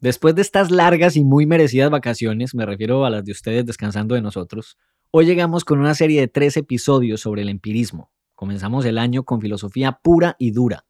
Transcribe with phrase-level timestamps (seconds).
[0.00, 4.14] Después de estas largas y muy merecidas vacaciones, me refiero a las de ustedes descansando
[4.14, 4.78] de nosotros,
[5.10, 8.10] hoy llegamos con una serie de tres episodios sobre el empirismo.
[8.34, 10.86] Comenzamos el año con filosofía pura y dura.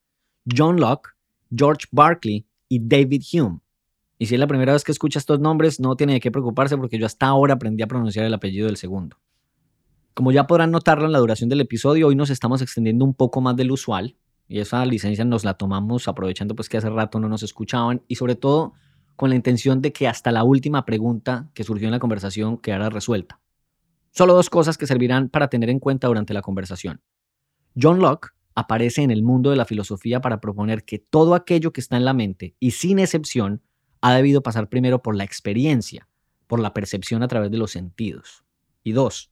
[0.56, 1.08] John Locke,
[1.52, 3.58] George Berkeley y David Hume.
[4.16, 6.76] Y si es la primera vez que escucha estos nombres, no tiene de qué preocuparse
[6.76, 9.16] porque yo hasta ahora aprendí a pronunciar el apellido del segundo.
[10.14, 13.40] Como ya podrán notarlo en la duración del episodio, hoy nos estamos extendiendo un poco
[13.40, 14.14] más del usual.
[14.46, 18.14] Y esa licencia nos la tomamos aprovechando pues que hace rato no nos escuchaban y
[18.14, 18.74] sobre todo
[19.20, 22.88] con la intención de que hasta la última pregunta que surgió en la conversación quedara
[22.88, 23.38] resuelta.
[24.12, 27.02] Solo dos cosas que servirán para tener en cuenta durante la conversación.
[27.78, 31.82] John Locke aparece en el mundo de la filosofía para proponer que todo aquello que
[31.82, 33.60] está en la mente, y sin excepción,
[34.00, 36.08] ha debido pasar primero por la experiencia,
[36.46, 38.42] por la percepción a través de los sentidos.
[38.82, 39.30] Y dos,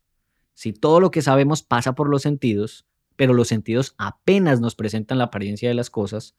[0.52, 2.84] si todo lo que sabemos pasa por los sentidos,
[3.16, 6.36] pero los sentidos apenas nos presentan la apariencia de las cosas,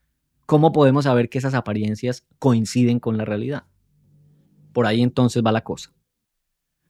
[0.49, 3.65] ¿cómo podemos saber que esas apariencias coinciden con la realidad?
[4.73, 5.93] Por ahí entonces va la cosa.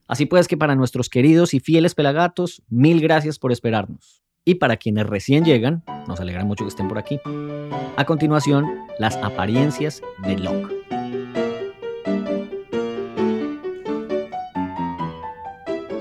[0.08, 4.24] Así pues que para nuestros queridos y fieles pelagatos, mil gracias por esperarnos.
[4.46, 7.20] Y para quienes recién llegan, nos alegra mucho que estén por aquí.
[7.98, 8.66] A continuación,
[8.98, 10.74] las apariencias de Locke.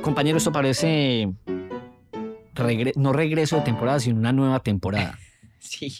[0.02, 1.34] Compañero, esto parece
[2.94, 5.18] no regreso de temporada, sino una nueva temporada.
[5.60, 5.92] Sí,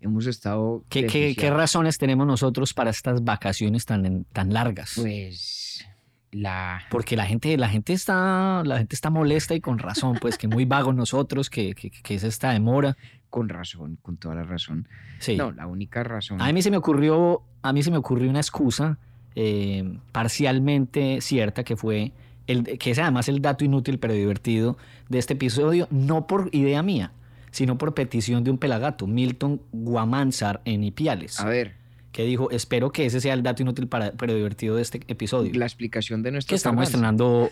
[0.00, 0.84] hemos estado...
[0.88, 4.92] ¿Qué, qué, razones tenemos nosotros para estas vacaciones tan, tan largas?
[4.96, 5.86] Pues
[6.30, 6.82] la...
[6.90, 10.48] Porque la gente, la, gente está, la gente está molesta y con razón, pues que
[10.48, 12.96] muy vagos nosotros, que, que, es esta demora.
[13.30, 14.88] Con razón, con toda la razón.
[15.18, 15.36] Sí.
[15.36, 16.40] No, la única razón...
[16.40, 18.98] A mí se me ocurrió, a mí se me ocurrió una excusa
[19.34, 22.12] eh, parcialmente cierta que fue...
[22.46, 24.78] El, que es además el dato inútil pero divertido
[25.10, 27.12] de este episodio, no por idea mía,
[27.50, 31.40] sino por petición de un pelagato, Milton Guamanzar en Ipiales.
[31.40, 31.76] A ver.
[32.12, 35.52] Que dijo, espero que ese sea el dato inútil para, pero divertido de este episodio.
[35.54, 37.50] La explicación de nuestro Que estamos estrenando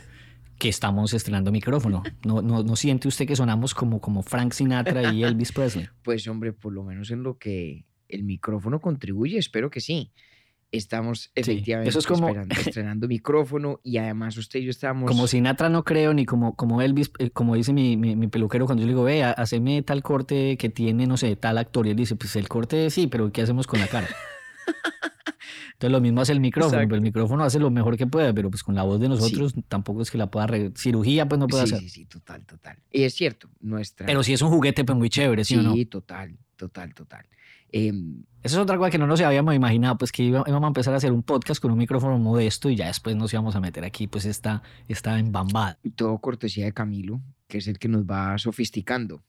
[0.58, 2.02] que estamos estrenando micrófono.
[2.24, 5.86] No, no, no, siente usted que sonamos como, como Frank Sinatra y Elvis Presley?
[6.02, 10.12] Pues hombre, por lo menos en lo que el micrófono contribuye, espero que sí
[10.72, 12.28] estamos efectivamente eso es como...
[12.50, 15.10] estrenando micrófono y además usted y yo estamos...
[15.10, 18.82] Como Sinatra no creo, ni como, como Elvis, eh, como dice mi, mi, peluquero cuando
[18.82, 21.86] yo le digo, ve, haceme tal corte que tiene, no sé, tal actor.
[21.86, 24.08] Y él dice, pues el corte sí, pero ¿qué hacemos con la cara?
[25.76, 28.62] Entonces lo mismo hace el micrófono, el micrófono hace lo mejor que puede, pero pues
[28.62, 30.48] con la voz de nosotros tampoco es que la pueda...
[30.74, 31.80] Cirugía pues no puede hacer.
[31.80, 32.78] Sí, sí, total, total.
[32.90, 34.06] Y es cierto, nuestra...
[34.06, 35.74] Pero sí es un juguete pues muy chévere, ¿sí, o no?
[35.74, 37.26] Sí, total, total, total.
[37.72, 40.94] Em, Esa es otra cosa que no nos habíamos imaginado, pues que íbamos a empezar
[40.94, 43.84] a hacer un podcast con un micrófono modesto y ya después nos íbamos a meter
[43.84, 45.78] aquí, pues esta, esta embambada.
[45.82, 49.22] Y todo cortesía de Camilo, que es el que nos va sofisticando.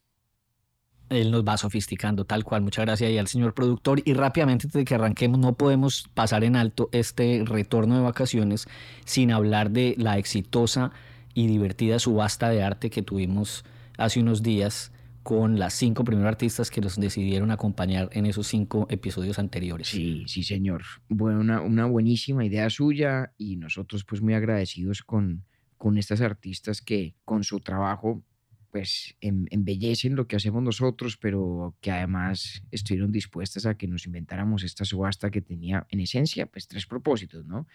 [1.08, 2.62] Él nos va sofisticando tal cual.
[2.62, 4.02] Muchas gracias ahí al señor productor.
[4.04, 8.68] Y rápidamente, antes de que arranquemos, no podemos pasar en alto este retorno de vacaciones
[9.04, 10.92] sin hablar de la exitosa
[11.34, 13.64] y divertida subasta de arte que tuvimos
[13.96, 14.92] hace unos días
[15.28, 19.88] con las cinco primeros artistas que nos decidieron acompañar en esos cinco episodios anteriores.
[19.88, 20.84] Sí, sí, señor.
[21.10, 25.44] Bueno, una, una buenísima idea suya y nosotros pues muy agradecidos con,
[25.76, 28.24] con estas artistas que con su trabajo
[28.70, 34.06] pues em, embellecen lo que hacemos nosotros, pero que además estuvieron dispuestas a que nos
[34.06, 37.66] inventáramos esta subasta que tenía en esencia pues tres propósitos, ¿no?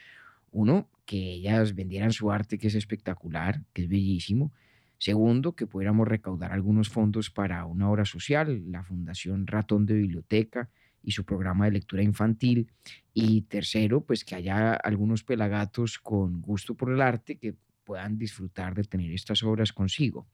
[0.49, 4.51] Uno, que ellas vendieran su arte que es espectacular, que es bellísimo.
[4.97, 10.69] Segundo, que pudiéramos recaudar algunos fondos para una obra social, la Fundación Ratón de Biblioteca
[11.03, 12.71] y su programa de lectura infantil.
[13.13, 18.73] Y tercero, pues que haya algunos pelagatos con gusto por el arte que puedan disfrutar
[18.73, 20.27] de tener estas obras consigo.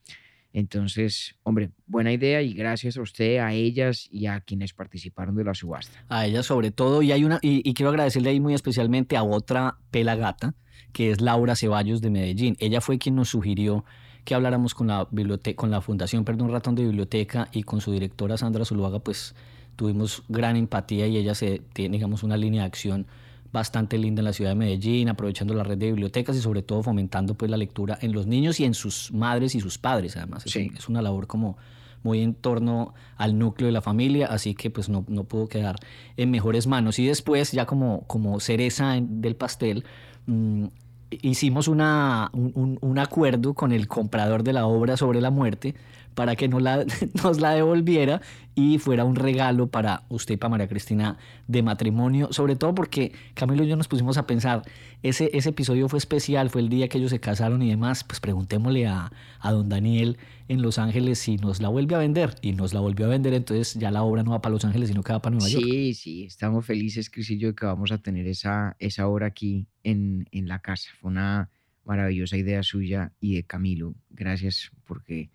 [0.52, 5.44] Entonces, hombre, buena idea y gracias a usted, a ellas y a quienes participaron de
[5.44, 6.04] la subasta.
[6.10, 9.78] A ellas sobre todo, y hay una, y, quiero agradecerle ahí muy especialmente a otra
[9.92, 10.56] pelagata,
[10.92, 12.56] que es Laura Ceballos de Medellín.
[12.60, 13.86] Ella fue quien nos sugirió
[14.24, 17.92] que habláramos con la, biblioteca, con la Fundación Perdón Ratón de Biblioteca y con su
[17.92, 19.36] directora Sandra Zuluaga, pues
[19.76, 23.08] tuvimos gran empatía y ella se tiene, digamos, una línea de acción
[23.52, 26.84] bastante linda en la ciudad de Medellín, aprovechando la red de bibliotecas y sobre todo
[26.84, 30.46] fomentando pues la lectura en los niños y en sus madres y sus padres, además.
[30.46, 31.58] Es, una labor como
[32.04, 35.78] muy en torno al núcleo de la familia, así que pues no, no pudo quedar
[36.16, 37.00] en mejores manos.
[37.00, 39.84] Y después, ya como, como cereza del pastel,
[40.28, 40.66] mm,
[41.10, 45.76] hicimos una, un, un, acuerdo con el comprador de la obra sobre la muerte
[46.16, 46.86] para que nos la,
[47.24, 48.22] nos la devolviera
[48.56, 51.18] y fuera un regalo para usted y para María Cristina
[51.48, 54.64] de matrimonio, sobre todo porque Camilo y yo nos pusimos a pensar,
[55.02, 58.20] ese, ese episodio fue especial, fue el día que ellos se casaron y demás, pues
[58.20, 60.18] preguntémosle a, a don Daniel
[60.50, 63.34] en Los Ángeles si nos la vuelve a vender y nos la volvió a vender,
[63.34, 65.64] entonces ya la obra no va para Los Ángeles, sino que va para Nueva York.
[65.64, 69.68] Sí, sí, estamos felices, Cris y yo, que vamos a tener esa, esa obra aquí
[69.84, 70.90] en, en la casa.
[71.00, 71.50] Fue una
[71.86, 73.96] maravillosa idea suya y de Camilo.
[74.10, 75.30] Gracias porque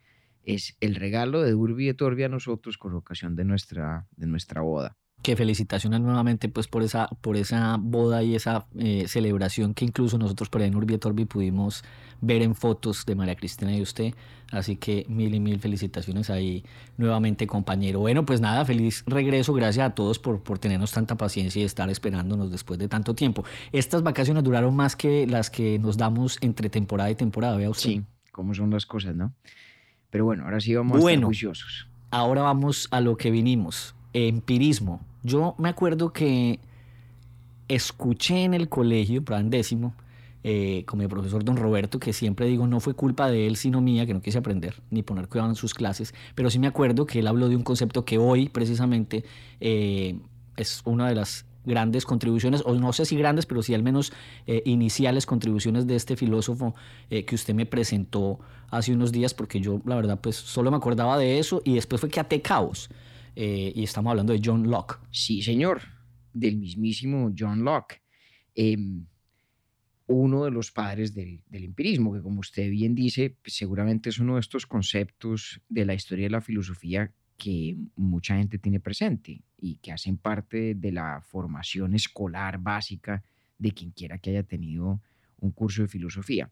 [0.45, 4.61] es el regalo de Urbi et Orbi a nosotros con ocasión de nuestra, de nuestra
[4.63, 4.97] boda.
[5.23, 10.19] Que felicitaciones nuevamente pues por esa, por esa boda y esa eh, celebración que incluso
[10.19, 11.83] nosotros por ahí en Urbi et Orbi pudimos
[12.21, 14.13] ver en fotos de María Cristina y usted.
[14.53, 16.63] Así que mil y mil felicitaciones ahí
[16.99, 18.01] nuevamente compañero.
[18.01, 19.55] Bueno pues nada, feliz regreso.
[19.55, 23.45] Gracias a todos por, por tenernos tanta paciencia y estar esperándonos después de tanto tiempo.
[23.73, 27.91] Estas vacaciones duraron más que las que nos damos entre temporada y temporada, vea usted.
[27.91, 29.33] Sí, cómo son las cosas, ¿no?
[30.15, 31.89] Pero bueno, ahora sí vamos a estar juiciosos.
[32.13, 33.97] Ahora vamos a lo que vinimos.
[34.13, 35.01] Empirismo.
[35.25, 36.61] Yo me acuerdo que
[37.67, 39.93] escuché en el colegio, para décimo,
[40.45, 43.81] eh, con mi profesor don Roberto, que siempre digo no fue culpa de él, sino
[43.81, 47.07] mía, que no quise aprender ni poner cuidado en sus clases, pero sí me acuerdo
[47.07, 49.25] que él habló de un concepto que hoy precisamente
[49.59, 50.21] eh,
[50.57, 54.13] es una de las grandes contribuciones, o no sé si grandes, pero sí al menos
[54.47, 56.75] eh, iniciales contribuciones de este filósofo
[57.11, 58.39] eh, que usted me presentó
[58.71, 62.01] hace unos días, porque yo la verdad pues solo me acordaba de eso y después
[62.01, 62.89] fue que até caos.
[63.37, 64.99] Eh, y estamos hablando de John Locke.
[65.11, 65.83] Sí, señor,
[66.33, 68.01] del mismísimo John Locke.
[68.55, 69.07] Em,
[70.07, 74.35] uno de los padres del, empirismo, que como usted bien dice, pues, seguramente es uno
[74.35, 79.77] de estos conceptos de la historia de la filosofía que mucha gente tiene presente y
[79.77, 83.23] que hacen parte de la formación escolar básica
[83.59, 85.01] de quien quiera que haya tenido
[85.39, 86.51] un curso de filosofía.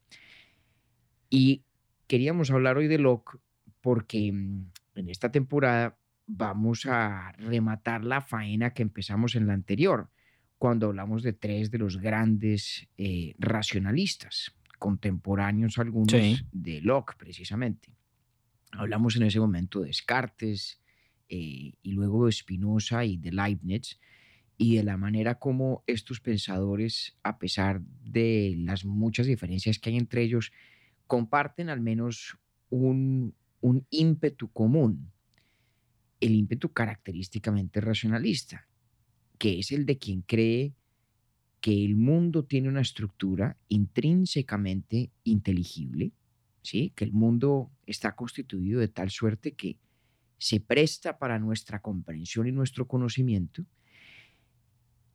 [1.30, 1.62] Y
[2.06, 3.38] queríamos hablar hoy de Locke
[3.80, 5.96] porque mm, en esta temporada
[6.26, 10.10] vamos a rematar la faena que empezamos en la anterior,
[10.58, 17.90] cuando hablamos de tres de los grandes eh, racionalistas, contemporáneos algunos de Locke precisamente.
[18.72, 20.80] Hablamos en ese momento de Descartes
[21.28, 23.98] eh, y luego de Spinoza y de Leibniz
[24.56, 29.96] y de la manera como estos pensadores, a pesar de las muchas diferencias que hay
[29.96, 30.52] entre ellos,
[31.06, 32.38] comparten al menos
[32.70, 35.10] un, un ímpetu común,
[36.20, 38.68] el ímpetu característicamente racionalista,
[39.38, 40.74] que es el de quien cree
[41.60, 46.12] que el mundo tiene una estructura intrínsecamente inteligible,
[46.62, 46.92] ¿sí?
[46.96, 49.78] que el mundo está constituido de tal suerte que
[50.38, 53.64] se presta para nuestra comprensión y nuestro conocimiento,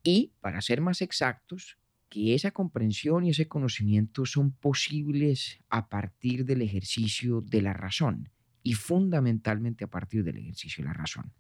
[0.04, 1.78] y, para ser más exactos,
[2.10, 8.30] que esa comprensión y ese conocimiento son posibles a partir del ejercicio de la razón
[8.64, 11.34] y fundamentalmente a partir del ejercicio de la razón.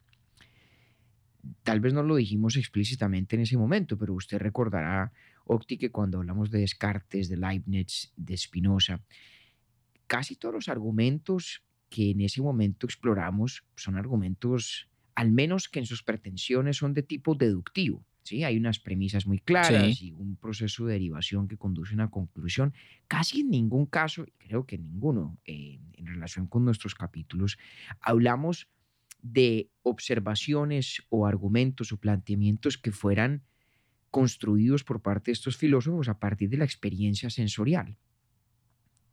[1.63, 5.13] Tal vez no lo dijimos explícitamente en ese momento, pero usted recordará,
[5.45, 9.01] Octi, que cuando hablamos de Descartes, de Leibniz, de Spinoza,
[10.07, 15.85] casi todos los argumentos que en ese momento exploramos son argumentos, al menos que en
[15.85, 18.03] sus pretensiones son de tipo deductivo.
[18.23, 18.43] ¿sí?
[18.43, 22.73] Hay unas premisas muy claras y un proceso de derivación que conduce a una conclusión.
[23.07, 27.57] Casi en ningún caso, creo que en ninguno, eh, en relación con nuestros capítulos,
[28.01, 28.67] hablamos
[29.21, 33.43] de observaciones o argumentos o planteamientos que fueran
[34.11, 37.97] construidos por parte de estos filósofos a partir de la experiencia sensorial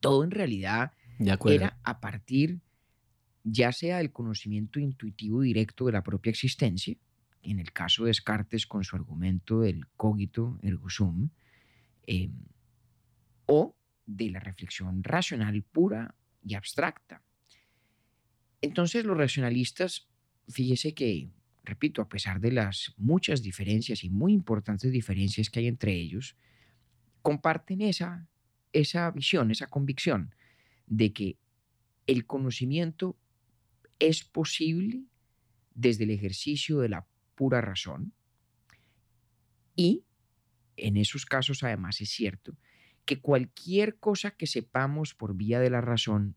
[0.04, 2.60] todo en realidad era a partir
[3.42, 6.94] ya sea del conocimiento intuitivo directo de la propia existencia,
[7.42, 11.30] en el caso de Descartes con su argumento del cogito ergo sum,
[12.06, 12.34] em,
[13.46, 17.22] o de la reflexión racional pura y abstracta.
[18.60, 20.06] Entonces los racionalistas,
[20.50, 21.30] fíjese que,
[21.64, 26.36] repito, a pesar de las muchas diferencias y muy importantes diferencias que hay entre ellos,
[27.22, 28.28] comparten esa
[28.74, 30.34] esa visión, esa convicción
[30.86, 31.38] de que
[32.06, 33.16] el conocimiento
[33.98, 35.04] es posible
[35.74, 38.12] desde el ejercicio de la pura razón
[39.74, 40.04] y
[40.76, 42.56] en esos casos además es cierto
[43.06, 46.36] que cualquier cosa que sepamos por vía de la razón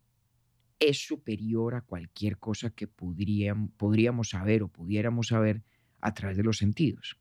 [0.80, 5.64] es superior a cualquier cosa que podríamos, saber o pudiéramos saber
[6.02, 7.18] a través de los sentidos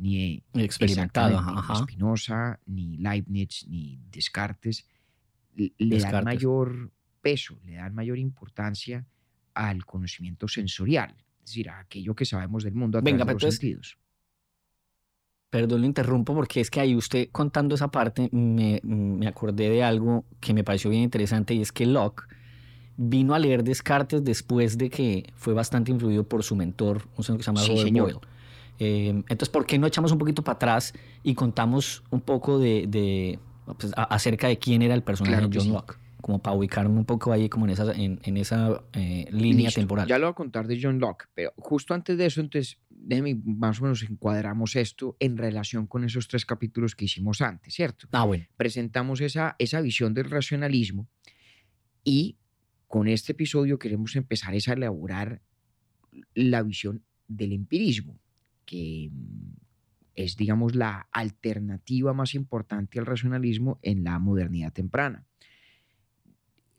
[0.00, 4.86] ni experimentado, ni Spinoza, ni Leibniz, ni Descartes,
[5.54, 6.90] le dan mayor
[7.20, 9.06] peso, le dan mayor importancia
[9.54, 13.42] al conocimiento sensorial, es decir, a aquello que sabemos del mundo a través de los
[13.42, 13.98] sentidos.
[15.50, 19.82] Perdón, lo interrumpo porque es que ahí usted contando esa parte me, me acordé de
[19.82, 22.22] algo que me pareció bien interesante y es que Locke
[22.96, 27.38] vino a leer Descartes después de que fue bastante influido por su mentor, un señor
[27.38, 28.12] que se llama Sí, Robert señor.
[28.12, 28.29] Boyle.
[28.80, 32.86] Eh, entonces, ¿por qué no echamos un poquito para atrás y contamos un poco de,
[32.88, 33.38] de,
[33.78, 35.72] pues, a- acerca de quién era el personaje Claro de John sí.
[35.72, 35.98] Locke?
[36.20, 39.80] Como para ubicarme un poco ahí como en esa, en, en esa eh, línea Listo,
[39.80, 40.06] temporal.
[40.06, 43.40] Ya lo voy a contar de John Locke, pero justo antes de eso, entonces, déjeme
[43.42, 48.06] más o menos encuadramos esto en relación con esos tres capítulos que hicimos antes, ¿cierto?
[48.12, 48.44] Ah, bueno.
[48.58, 51.08] Presentamos esa, esa visión del racionalismo
[52.04, 52.36] y
[52.86, 55.40] con este episodio queremos empezar a elaborar
[56.34, 58.18] la visión del empirismo,
[58.70, 59.56] que mm,
[60.14, 65.26] es, digamos, la alternativa más importante al racionalismo en la modernidad temprana.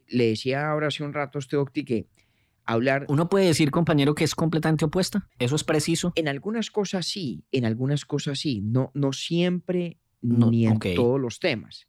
[0.08, 2.08] Le decía ahora hace un rato a usted, Octi, que
[2.66, 5.28] hablar Uno puede decir, compañero, que es completamente opuesta.
[5.40, 6.14] Eso es preciso.
[6.16, 11.20] en algunas cosas sí, en algunas cosas sí, no, no siempre No, ni en todos
[11.20, 11.88] los temas.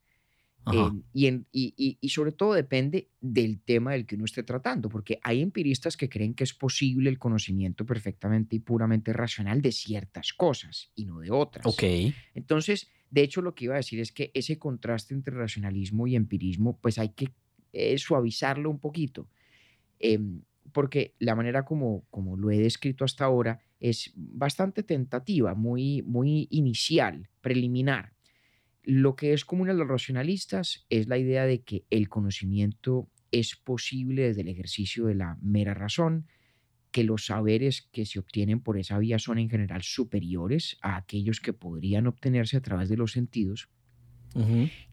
[0.70, 4.42] Eh, y, en- y- y- y sobre todo depende del tema del que uno esté
[4.42, 9.60] tratando, porque hay empiristas que creen que es posible el conocimiento perfectamente y puramente racional
[9.60, 11.70] de ciertas cosas y no de otras.
[11.70, 11.82] ok.
[12.34, 16.16] Entonces, de hecho, lo que iba a decir es que ese contraste entre racionalismo y
[16.16, 17.28] empirismo, pues hay que
[17.72, 19.28] eh, suavizarlo un poquito,
[19.98, 20.42] Em,
[20.72, 26.48] porque la manera como, como lo he descrito hasta ahora es bastante tentativa, muy, muy
[26.50, 28.14] inicial, preliminar.
[28.82, 33.56] Lo que es común a los racionalistas es la idea de que el conocimiento es
[33.56, 36.26] posible desde el ejercicio de la mera razón,
[36.90, 41.40] que los saberes que se obtienen por esa vía son en general superiores a aquellos
[41.40, 43.68] que podrían obtenerse a través de los sentidos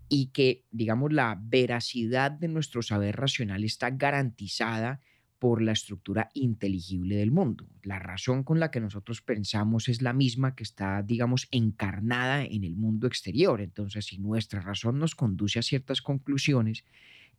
[0.09, 5.01] y que, digamos, la veracidad de nuestro saber racional está garantizada
[5.39, 7.65] por la estructura inteligible del mundo.
[7.81, 12.65] La razón con la que nosotros pensamos es la misma que está, digamos, encarnada en
[12.65, 13.61] el mundo exterior.
[13.61, 16.83] Entonces, si nuestra razón nos conduce a ciertas conclusiones,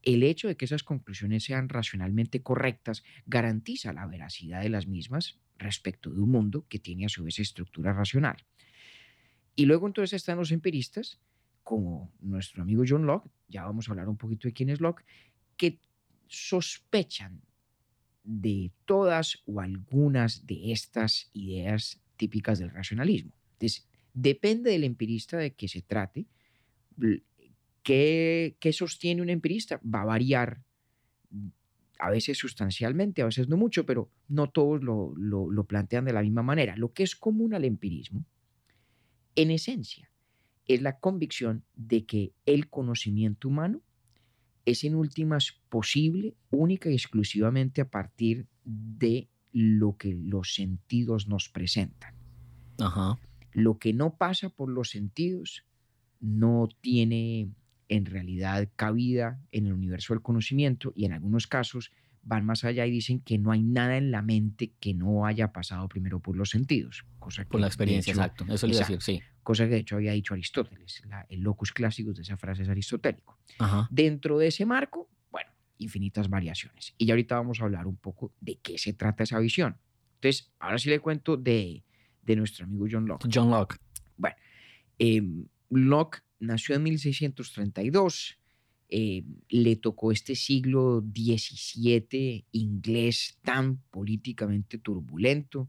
[0.03, 5.39] el hecho de que esas conclusiones sean racionalmente correctas garantiza la veracidad de las mismas
[5.59, 8.39] respecto de un mundo que tiene a su vez estructura racional.
[9.57, 11.21] Y luego entonces están los empiristas,
[11.63, 15.05] como nuestro amigo John Locke, ya vamos a hablar un poquito de quién es Locke,
[15.59, 15.79] que
[16.29, 17.43] sospechan
[18.31, 23.33] de todas o algunas de estas ideas típicas del racionalismo.
[23.55, 26.27] Entonces, depende del empirista de que se trate,
[27.83, 29.81] ¿qué, qué sostiene un empirista?
[29.83, 30.63] Va a variar
[31.31, 31.49] mm,
[32.01, 36.13] a veces sustancialmente, a veces no mucho, pero no todos lo, lo- lo plantean de
[36.15, 36.77] la misma manera.
[36.77, 38.27] Lo que es común al empirismo,
[39.37, 40.11] en esencia,
[40.67, 43.83] es la convicción de que el conocimiento humano
[44.71, 51.49] es en últimas posible única y exclusivamente a partir de lo que los sentidos nos
[51.49, 52.15] presentan.
[52.79, 53.19] Ajá.
[53.53, 55.65] Lo que no pasa por los sentidos
[56.21, 57.51] no tiene
[57.89, 61.91] en realidad cabida en el universo del conocimiento y en algunos casos
[62.23, 65.53] van más allá y dicen que no hay nada en la mente que no haya
[65.53, 67.05] pasado primero por los sentidos.
[67.19, 68.45] Cosa Por la experiencia, hecho, exacto.
[68.53, 68.99] Eso le iba a exacto.
[68.99, 69.23] decir, sí.
[69.51, 71.03] Cosa que de hecho había dicho Aristóteles.
[71.09, 73.39] La- el locus clásicos de esa frase es aristotélico.
[73.59, 73.89] Ajá.
[73.91, 76.95] Dentro de ese marco, bueno, infinitas variaciones.
[76.99, 79.77] Y ya ahorita vamos a hablar un poco de qué se trata esa visión.
[80.17, 81.83] Entonces, ahora sí le cuento de,
[82.23, 83.29] de nuestro amigo John Locke.
[83.33, 83.77] John Locke.
[84.99, 85.23] Eh,
[85.71, 88.37] Locke nació en 1632.
[88.93, 95.69] eh, le tocó este siglo XVII inglés tan políticamente turbulento,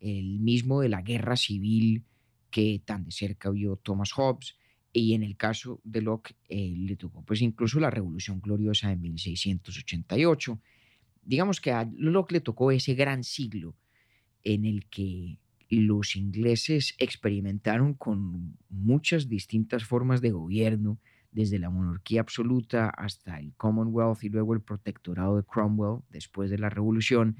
[0.00, 2.04] el mismo de la guerra civil
[2.50, 4.56] que tan de cerca vio Thomas Hobbes,
[4.92, 8.96] y en el caso de Locke eh, le tocó pues incluso la Revolución Gloriosa de
[8.96, 10.60] 1688.
[11.22, 13.76] Digamos que a Locke le tocó ese gran siglo
[14.42, 15.38] en el que
[15.68, 20.98] los ingleses experimentaron con muchas distintas formas de gobierno,
[21.32, 26.58] desde la monarquía absoluta hasta el Commonwealth y luego el protectorado de Cromwell después de
[26.58, 27.36] la revolución,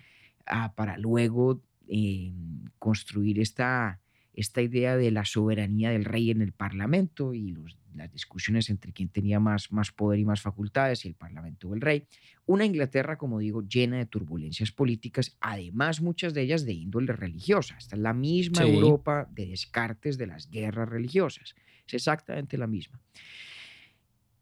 [0.77, 2.33] para luego eh,
[2.79, 4.01] construir esta,
[4.41, 8.93] esta idea de la soberanía del rey en el parlamento y los- las discusiones entre
[8.93, 12.07] quién tenía más, más poder y más facultades, si el parlamento o el rey.
[12.47, 17.77] Una Inglaterra, como digo, llena de turbulencias políticas, además muchas de ellas de índole religiosa.
[17.79, 18.71] Esta es la misma Sí.
[18.71, 21.55] Europa de Descartes de las guerras religiosas.
[21.87, 23.01] Es exactamente la misma.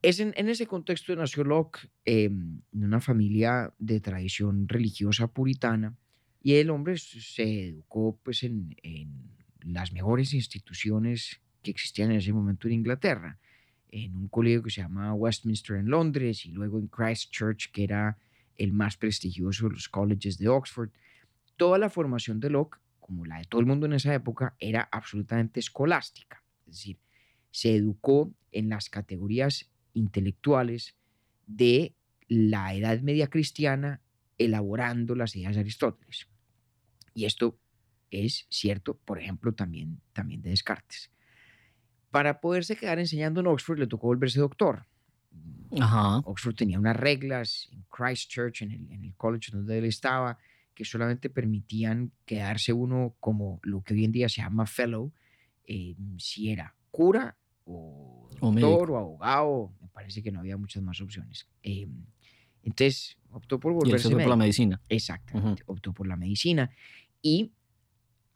[0.02, 5.96] Es en, en ese contexto nació Locke, eh, en una familia de tradición religiosa puritana,
[6.40, 9.10] y el hombre se educó pues, en, en
[9.60, 13.38] las mejores instituciones que existían en ese momento en Inglaterra,
[13.90, 18.18] en un colegio que se llama Westminster en Londres y luego en Christchurch, que era
[18.56, 20.90] el más prestigioso de los colleges de Oxford.
[21.56, 24.86] Toda la formación de Locke como la de todo el mundo en esa época, era
[24.92, 26.44] absolutamente escolástica.
[26.66, 26.98] Es decir,
[27.50, 30.94] se educó en las categorías intelectuales
[31.46, 31.94] de
[32.28, 34.02] la Edad Media cristiana,
[34.36, 36.28] elaborando las ideas de Aristóteles.
[37.14, 37.58] Y esto
[38.10, 41.10] es cierto, por ejemplo, también, también de Descartes.
[42.10, 44.86] Para poderse quedar enseñando en Oxford le tocó volverse doctor.
[45.78, 46.18] Ajá.
[46.24, 50.38] Oxford tenía unas reglas en Christchurch, en el, en el college donde él estaba,
[50.74, 55.12] que solamente permitían quedarse uno como lo que hoy en día se llama fellow,
[55.64, 60.82] eh, si era cura o O doctor o, abogado, me parece que no había muchas
[60.82, 61.48] más opciones.
[61.62, 61.88] Eh,
[62.62, 64.80] entonces optó por Y él volverse se fue por la medicina.
[64.88, 66.70] Exactamente, optó por la medicina
[67.20, 67.52] y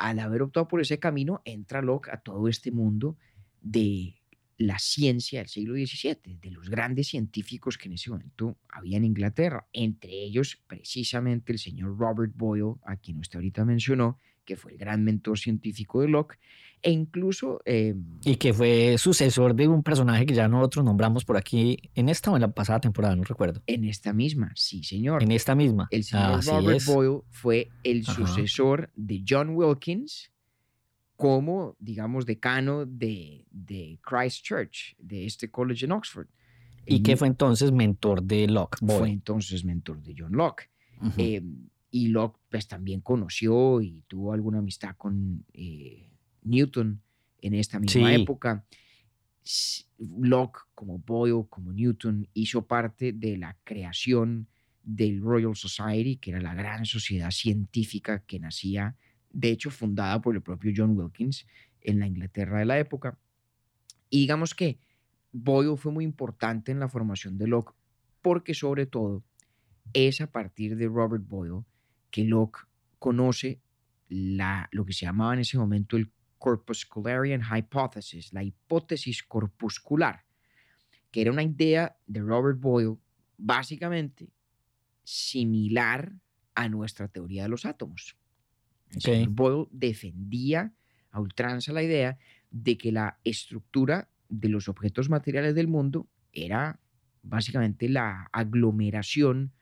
[0.03, 3.17] al haber optado por ese camino entra Locke a todo este mundo
[3.61, 4.21] de
[4.59, 9.05] la ciencia del siglo XVII, de los grandes científicos que en ese momento había en
[9.05, 14.73] Inglaterra, entre ellos precisamente el señor Robert Boyle, a quien usted ahorita mencionó, que fue
[14.73, 16.39] el gran mentor científico de Locke,
[16.83, 17.95] e incluso eh,
[18.25, 22.31] Y que fue sucesor de un personaje que ya nosotros nombramos por aquí en esta
[22.33, 23.63] o en la pasada temporada, no recuerdo.
[23.67, 25.87] en esta misma, sí señor, En esta misma.
[25.93, 26.87] El señor Así Robert es.
[26.87, 28.15] Boyle fue el Ajá.
[28.15, 30.31] sucesor de John Wilkins
[31.17, 36.27] como, digamos, decano de, de Christ Church, de este college en Oxford.
[36.85, 38.79] Y que fue entonces mentor de Locke.
[38.85, 40.69] fue entonces mentor de John Locke.
[41.17, 41.41] Eh,
[41.93, 46.11] y Locke pues también conoció y tuvo alguna amistad con eh,
[46.43, 47.01] Newton
[47.41, 48.23] en esta misma Sí.
[48.23, 48.65] época.
[49.99, 54.47] Locke, como Boyle, como Newton, hizo parte de la creación
[54.83, 58.97] del Royal Society, que era la gran sociedad científica que nacía,
[59.31, 61.47] de hecho, fundada por el propio John Wilkins
[61.83, 63.19] en la Inglaterra de la época.
[64.11, 64.79] Y digamos que
[65.33, 67.75] Boyle fue muy importante en la formación de Locke,
[68.23, 69.23] porque sobre todo
[69.93, 71.65] es a partir de Robert Boyle
[72.13, 72.61] que Locke
[73.01, 73.61] conoce
[74.09, 80.25] la, lo que se llamaba en ese momento el Corpuscularian Hypothesis, la hipótesis corpuscular,
[81.11, 82.99] que era una idea de Robert Boyle
[83.39, 84.33] básicamente
[85.05, 86.15] similar
[86.55, 88.17] a nuestra teoría de los átomos.
[88.91, 89.03] El Ok.
[89.03, 90.75] señor Boyle defendía
[91.11, 92.19] a ultranza la idea
[92.51, 96.81] de que la estructura de los objetos materiales del mundo era
[97.23, 99.53] básicamente la aglomeración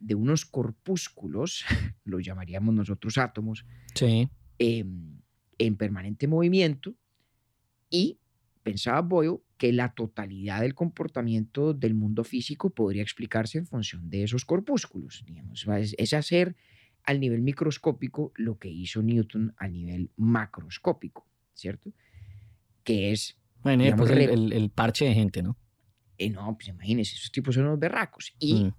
[0.00, 1.64] de unos corpúsculos,
[2.04, 4.28] los llamaríamos nosotros átomos, Sí.
[4.58, 5.20] em,
[5.58, 6.94] en permanente movimiento
[7.90, 8.18] y
[8.62, 14.22] pensaba Boyle que la totalidad del comportamiento del mundo físico podría explicarse en función de
[14.22, 15.22] esos corpúsculos.
[15.26, 16.56] Digamos, es, es hacer
[17.04, 21.92] al nivel microscópico lo que hizo Newton a nivel macroscópico, ¿cierto?
[22.84, 25.56] Que es, Bueno, Digamos, el parche de gente, ¿no?
[26.16, 28.32] eh, no, pues imagínense, esos tipos son unos berracos.
[28.38, 28.72] Y Mm.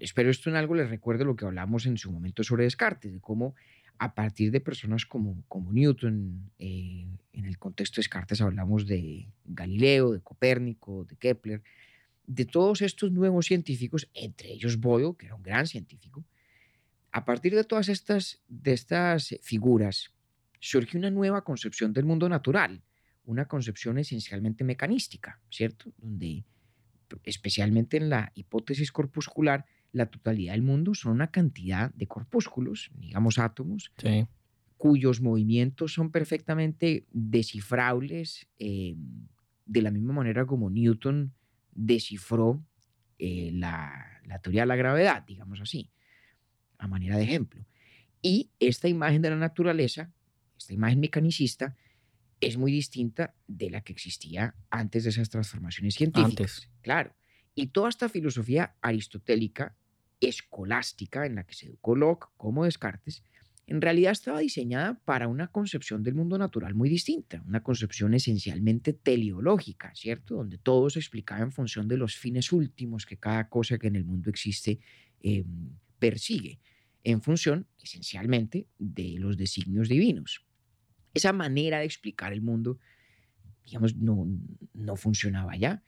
[0.00, 3.20] Espero esto en algo les recuerde lo que hablamos en su momento sobre Descartes, de
[3.20, 3.54] cómo
[3.98, 9.28] a partir de personas como, como Newton, eh, en el contexto de Descartes hablamos de
[9.44, 11.62] Galileo, de Copérnico, de Kepler,
[12.26, 16.24] de todos estos nuevos científicos, entre ellos Boyle, que era un gran científico,
[17.12, 20.12] a partir de todas estas, de estas figuras
[20.58, 22.82] surge una nueva concepción del mundo natural,
[23.24, 25.92] una concepción esencialmente mecanística, ¿cierto?
[25.98, 26.44] Donde
[27.24, 33.38] especialmente en la hipótesis corpuscular, la totalidad del mundo son una cantidad de corpúsculos, digamos
[33.38, 34.26] átomos, Sí.
[34.76, 38.96] cuyos movimientos son perfectamente descifrables eh,
[39.66, 41.32] de la misma manera como Newton
[41.72, 42.64] descifró
[43.18, 45.90] eh, la, la teoría de la gravedad, digamos así,
[46.78, 47.64] a manera de ejemplo.
[48.20, 50.10] Y esta imagen de la naturaleza,
[50.58, 51.76] esta imagen mecanicista,
[52.40, 56.30] es muy distinta de la que existía antes de esas transformaciones científicas.
[56.30, 56.70] Antes.
[56.82, 57.14] Claro.
[57.54, 59.76] Y toda esta filosofía aristotélica,
[60.28, 63.22] escolástica, en la que se educó Locke como Descartes,
[63.66, 68.92] en realidad estaba diseñada para una concepción del mundo natural muy distinta, una concepción esencialmente
[68.92, 70.34] teleológica, ¿cierto?
[70.34, 73.96] Donde todo se explicaba en función de los fines últimos que cada cosa que en
[73.96, 74.80] el mundo existe
[75.20, 75.44] eh,
[75.98, 76.58] persigue,
[77.04, 80.44] en función esencialmente de los designios divinos.
[81.14, 82.78] Esa manera de explicar el mundo,
[83.64, 84.26] digamos, no,
[84.74, 85.82] no funcionaba ya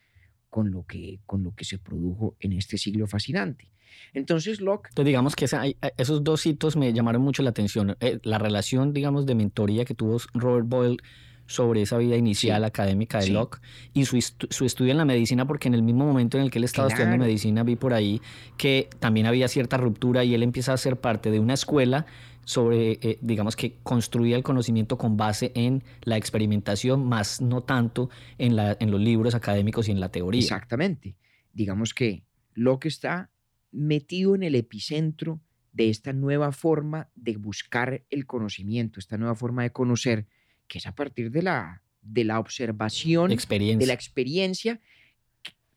[0.55, 3.67] con lo, que, con lo que se produjo en este siglo fascinante.
[4.13, 5.65] Entonces Locke Entonces, digamos que esa-
[5.97, 7.97] esos dos hitos me llamaron mucho la atención.
[7.99, 10.99] Eh, la relación, digamos, de mentoría que tuvo Robert Boyle
[11.47, 12.67] sobre esa vida inicial Sí.
[12.67, 13.33] académica de Sí.
[13.33, 13.61] Locke
[13.93, 16.51] y su, estu- su estudio en la medicina, porque en el mismo momento en el
[16.51, 18.21] que él estaba estudiando medicina vi por ahí
[18.57, 22.07] que también había cierta ruptura y él empieza a ser parte de una escuela
[22.47, 28.11] sobre, eh, digamos que construía el conocimiento con base en la experimentación, más no tanto
[28.37, 30.41] en, la, en los libros académicos y en la teoría.
[30.43, 31.17] Exactamente.
[31.55, 33.31] Digamos que Locke está
[33.73, 35.41] metido en el epicentro
[35.73, 40.27] de esta nueva forma de buscar el conocimiento, esta nueva forma de conocer,
[40.69, 44.81] que es a partir de la, de la observación, de la experiencia,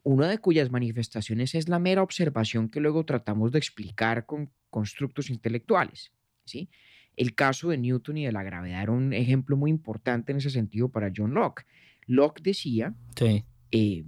[0.04, 5.30] una de cuyas manifestaciones es la mera observación que luego tratamos de explicar con constructos
[5.30, 6.12] intelectuales.
[6.46, 6.70] ¿sí?
[7.16, 10.50] El caso de Newton y de la gravedad era un ejemplo muy importante en ese
[10.50, 11.66] sentido para John Locke.
[12.06, 13.44] Locke decía Sí.
[13.72, 14.06] eh,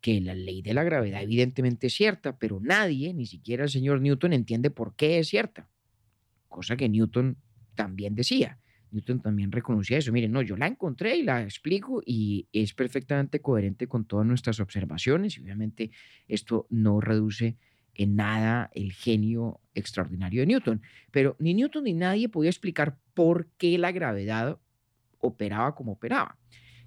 [0.00, 4.00] que la ley de la gravedad evidentemente es cierta, pero nadie, ni siquiera el señor
[4.00, 5.68] Newton, entiende por qué es cierta.
[6.48, 7.36] Cosa que Newton
[7.74, 8.58] también decía.
[8.92, 10.12] Newton también reconocía eso.
[10.12, 14.60] Miren, no, yo la encontré y la explico y es perfectamente coherente con todas nuestras
[14.60, 15.90] observaciones y obviamente
[16.28, 17.56] esto no reduce
[17.94, 20.82] en nada el genio extraordinario de Newton.
[21.10, 24.58] Pero ni Newton ni nadie podía explicar por qué la gravedad
[25.18, 26.38] operaba como operaba.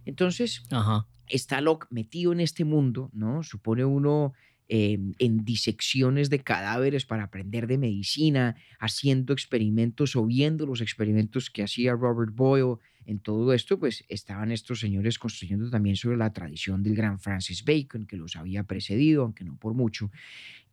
[0.05, 1.07] Entonces, Ajá.
[1.27, 3.43] está Locke metido en este mundo, ¿no?
[3.43, 4.33] Supone uno
[4.75, 11.51] eh, en disecciones de cadáveres para aprender de medicina, haciendo experimentos o viendo los experimentos
[11.51, 12.79] que hacía Robert Boyle.
[13.05, 17.63] En todo esto, pues estaban estos señores construyendo también sobre la tradición del gran Francis
[17.63, 20.09] Bacon, que los había precedido, aunque no por mucho.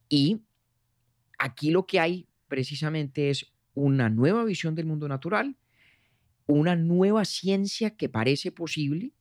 [0.09, 0.41] Y
[1.39, 5.59] aquí lo que hay precisamente es una nueva visión del mundo natural,
[6.47, 9.13] una nueva ciencia que parece posible,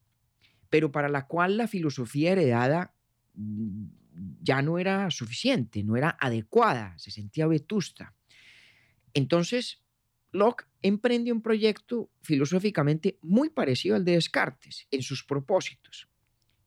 [0.69, 2.93] pero para la cual la filosofía heredada
[3.33, 3.99] mm,
[4.41, 8.13] ya no era suficiente, no era adecuada, se sentía vetusta.
[9.13, 9.81] Entonces,
[10.31, 16.07] Locke emprende un proyecto filosóficamente muy parecido al de Descartes en sus propósitos,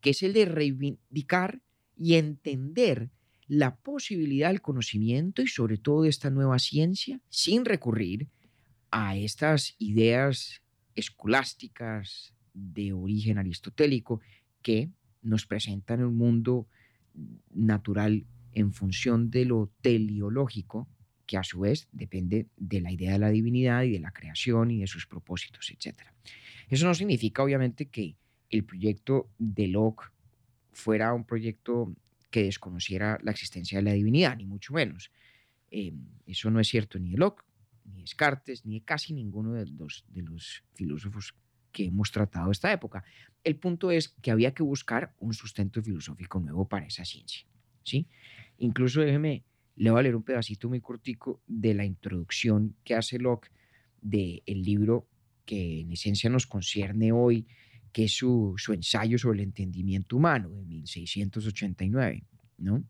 [0.01, 1.61] que es el de reivindicar
[1.97, 3.11] y entender
[3.47, 8.29] la posibilidad del conocimiento y sobre todo de esta nueva ciencia sin recurrir
[8.91, 10.62] a estas ideas
[10.95, 14.21] escolásticas de origen aristotélico
[14.62, 14.91] que
[15.23, 16.67] nos presentan un mundo
[17.53, 20.88] natural en función de lo teleológico,
[21.27, 24.70] que a su vez depende de la idea de la divinidad y de la creación
[24.70, 26.01] y de sus propósitos, etc.
[26.68, 28.16] Eso no significa, obviamente, que
[28.51, 30.11] el proyecto de Locke
[30.72, 31.94] fuera un proyecto
[32.31, 35.11] que desconociera la existencia de la divinidad, ni mucho menos.
[35.70, 35.92] Eh,
[36.27, 37.44] eso no es cierto ni de Locke,
[37.85, 41.35] ni de Descartes, ni de casi ninguno de los, de los filósofos
[41.72, 43.02] que hemos tratado esta época.
[43.42, 47.46] El punto es que había que buscar un sustento filosófico nuevo para esa ciencia.
[47.82, 48.06] ¿sí?
[48.58, 49.44] Incluso déjeme,
[49.76, 53.50] le voy a leer un pedacito muy cortico de la introducción que hace Locke
[54.00, 55.08] del libro
[55.44, 57.46] que en esencia nos concierne hoy,
[57.92, 62.24] que es su, su ensayo sobre el entendimiento humano de 1689,
[62.58, 62.85] ¿no?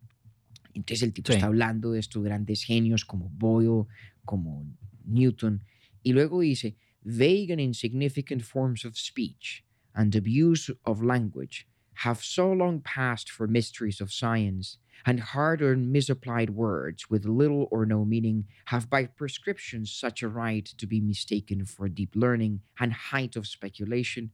[0.75, 1.35] Entonces el tipo Sí.
[1.35, 3.87] está hablando de estos grandes genios como Boyle,
[4.25, 4.67] como
[5.05, 5.63] Newton,
[6.03, 12.51] y luego dice, vague and insignificant forms of speech and abuse of language have so
[12.51, 18.45] long passed for mysteries of science, and hard-earned misapplied words with little or no meaning
[18.67, 23.47] have by prescription such a right to be mistaken for deep learning and height of
[23.47, 24.31] speculation,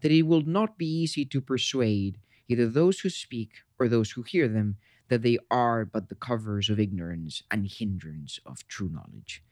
[0.00, 4.22] that it will not be easy to persuade either those who speak or those who
[4.22, 4.76] hear them
[5.08, 9.42] that they are but the covers of ignorance and hindrance of true knowledge.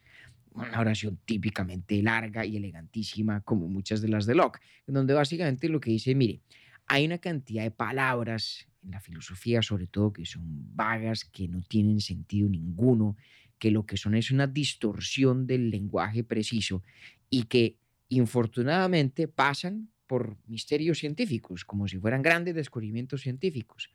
[0.56, 5.68] Una oración típicamente larga y elegantísima, como muchas de las de Locke, en donde básicamente
[5.68, 6.40] lo que dice, mire,
[6.86, 10.42] hay una cantidad de palabras en la filosofía, sobre todo, que son
[10.74, 13.16] vagas, que no tienen sentido ninguno,
[13.58, 16.82] que lo que son es una distorsión del lenguaje preciso
[17.28, 23.90] y que infortunadamente pasan por misterios científicos, como si fueran grandes descubrimientos científicos.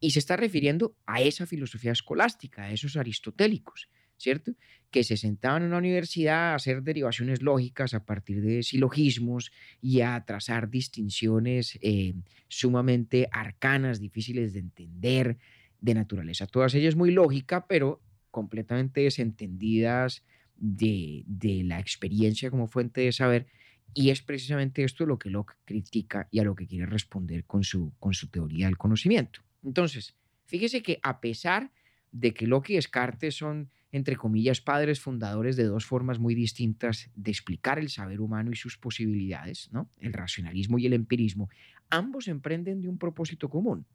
[0.00, 3.88] Y se está refiriendo a esa filosofía escolástica, a esos aristotélicos,
[4.24, 4.54] ¿cierto?
[4.90, 10.00] Que se sentaban en una universidad a hacer derivaciones lógicas a partir de silogismos y
[10.00, 12.14] a trazar distinciones eh,
[12.48, 15.36] sumamente arcanas, difíciles de entender,
[15.80, 16.46] de naturaleza.
[16.46, 20.24] Todas ellas muy lógica, pero completamente desentendidas
[20.56, 23.46] de, de la experiencia como fuente de saber.
[23.92, 27.62] Y es precisamente esto lo que Locke critica y a lo que quiere responder con
[27.62, 29.40] su, con su teoría del conocimiento.
[29.62, 31.70] Entonces, fíjese que a pesar
[32.10, 37.10] de que Locke y Descartes son, entre comillas, padres fundadores de dos formas muy distintas
[37.14, 39.88] de explicar el saber humano y sus posibilidades, ¿no?
[40.00, 41.48] el racionalismo y el empirismo,
[41.90, 43.86] ambos emprenden de un propósito común,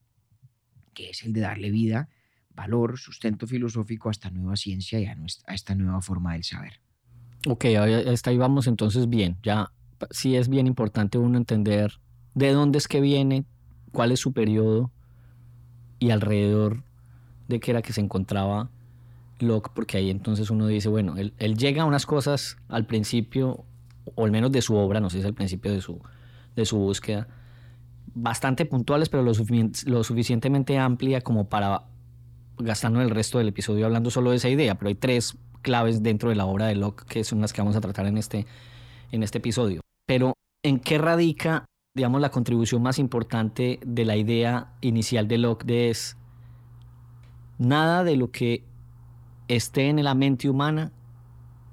[0.93, 2.07] que es el de darle vida,
[2.55, 6.45] valor, sustento filosófico a esta nueva ciencia y a, nuestra, a esta nueva forma del
[6.45, 6.79] saber.
[7.45, 7.65] Ok,
[8.07, 9.35] hasta ahí vamos entonces bien.
[9.43, 9.73] Ya
[10.11, 11.99] sí es bien importante uno entender
[12.35, 13.43] de dónde es que viene,
[13.91, 14.93] cuál es su periodo
[15.99, 16.85] y alrededor
[17.49, 18.71] de qué era que se encontraba
[19.39, 23.65] Locke, porque ahí entonces uno dice, bueno, él, él, llega a unas cosas al principio,
[24.15, 26.01] o al menos de su obra, no sé si es al principio de su,
[26.55, 27.27] de su búsqueda,
[28.13, 31.83] bastante puntuales, pero lo, sufic lo suficientemente amplia como para
[32.57, 36.29] gastando el resto del episodio hablando solo de esa idea, pero hay tres claves dentro
[36.29, 38.45] de la obra de Locke, que son las que vamos a tratar en este,
[39.11, 39.81] en este episodio.
[40.05, 45.65] Pero, ¿en qué radica, digamos, la contribución más importante de la idea inicial de Locke
[45.65, 46.17] de es
[47.57, 48.63] nada de lo que
[49.49, 50.93] esté en la mente humana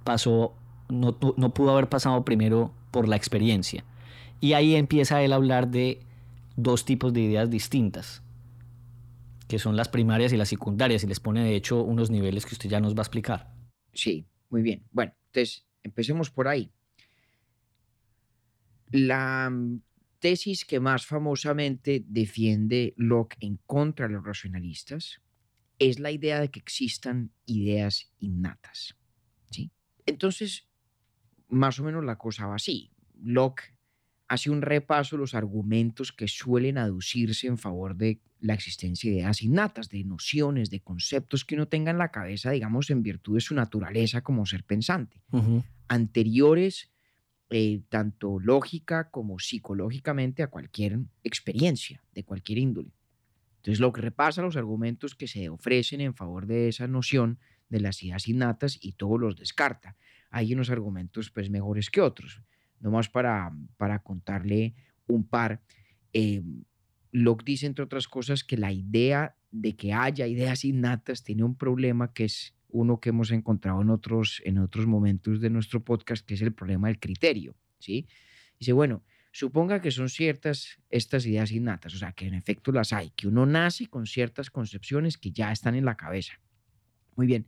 [0.02, 0.56] pasó,
[0.88, 3.84] no, no pudo haber pasado primero por la experiencia.
[4.40, 6.00] Y ahí empieza él a hablar de
[6.56, 8.22] dos tipos de ideas distintas,
[9.46, 12.54] que son las primarias y las secundarias, y les pone de hecho unos niveles que
[12.54, 13.52] usted ya nos va a explicar.
[13.92, 14.84] Sí, muy bien.
[14.90, 16.72] Bueno, entonces empecemos por ahí.
[18.90, 19.82] La mm,
[20.18, 25.20] tesis que más famosamente defiende Locke en contra de los racionalistas
[25.78, 28.96] es la idea de que existan ideas innatas.
[29.50, 29.70] ¿sí?
[30.06, 30.66] Entonces,
[31.48, 32.90] más o menos la cosa va así.
[33.22, 33.74] Locke
[34.28, 39.18] hace un repaso de los argumentos que suelen aducirse en favor de la existencia de
[39.18, 43.34] ideas innatas, de nociones, de conceptos que uno tenga en la cabeza, digamos, en virtud
[43.34, 45.22] de su naturaleza como ser pensante,
[45.88, 46.90] anteriores
[47.48, 52.90] eh, tanto lógica como psicológicamente a cualquier experiencia de cualquier índole.
[53.66, 57.80] Entonces, lo que repasa los argumentos que se ofrecen en favor de esa noción de
[57.80, 59.96] las ideas innatas y todos los descarta.
[60.30, 62.42] Hay unos argumentos pues mejores que otros.
[62.78, 64.76] Nomás para, para contarle
[65.08, 65.62] un par.
[66.12, 66.44] Eh,
[67.10, 71.56] Locke dice, entre otras cosas, que la idea de que haya ideas innatas tiene un
[71.56, 76.24] problema que es uno que hemos encontrado en otros, en otros momentos de nuestro podcast,
[76.24, 77.56] que es el problema del criterio.
[77.80, 78.06] ¿sí?
[78.60, 79.02] Dice, bueno,
[79.36, 83.28] suponga que son ciertas estas ideas innatas, o sea, que en efecto las hay, que
[83.28, 86.40] uno nace con ciertas concepciones que ya están en la cabeza.
[87.16, 87.46] Muy bien,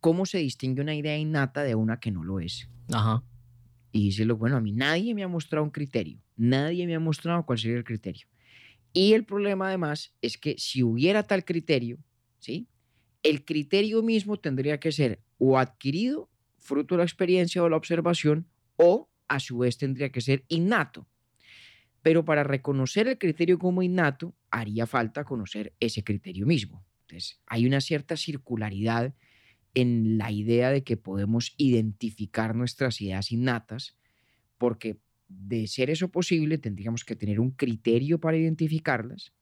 [0.00, 2.68] ¿cómo se distingue una idea innata de una que no lo es?
[2.92, 3.22] Ajá.
[3.90, 7.46] Y dice, bueno, a mí nadie me ha mostrado un criterio, nadie me ha mostrado
[7.46, 8.28] cuál sería el criterio.
[8.92, 11.96] Y el problema además es que si hubiera tal criterio,
[12.38, 12.68] ¿sí?
[13.22, 18.46] El criterio mismo tendría que ser o adquirido, fruto de la experiencia o la observación,
[18.76, 21.06] o a su vez tendría que ser innato.
[22.02, 26.84] Pero para reconocer el criterio como innato, haría falta conocer ese criterio mismo.
[27.02, 29.14] Entonces, hay una cierta circularidad
[29.74, 33.96] en la idea de que podemos identificar nuestras ideas innatas,
[34.56, 39.32] porque de ser eso posible, tendríamos que tener un criterio para identificarlas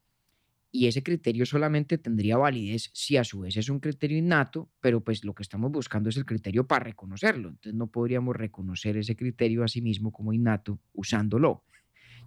[0.77, 5.03] y ese criterio solamente tendría validez si a su vez es un criterio innato, pero
[5.03, 7.49] pues lo que estamos buscando es el criterio para reconocerlo.
[7.49, 11.65] Entonces no podríamos reconocer ese criterio a sí mismo como innato usándolo.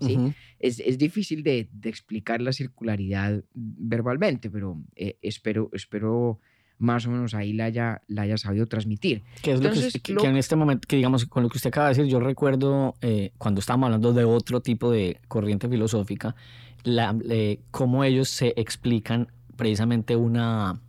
[0.02, 0.18] ¿sí?
[0.58, 6.40] es, es, difícil de, de, explicar la circularidad verbalmente, pero eh, espero, espero
[6.80, 9.22] más o menos ahí la haya, la haya sabido transmitir.
[9.44, 11.68] Que es Entonces, lo que, que, en este momento, que digamos, con lo que usted
[11.68, 16.36] acaba de decir, yo recuerdo eh, cuando estábamos hablando de otro tipo de corriente filosófica,
[16.84, 20.80] la, eh, cómo ellos se explican precisamente una,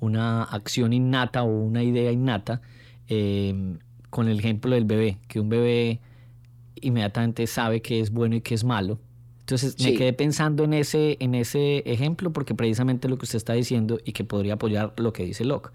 [0.00, 2.60] una acción innata o una idea innata
[3.08, 3.78] eh,
[4.10, 6.00] con el ejemplo del bebé, que un bebé
[6.80, 8.98] inmediatamente sabe que es bueno y que es malo
[9.42, 13.54] entonces me quedé pensando en ese, en ese ejemplo porque precisamente lo que usted está
[13.54, 15.72] diciendo y que podría apoyar lo que dice Locke.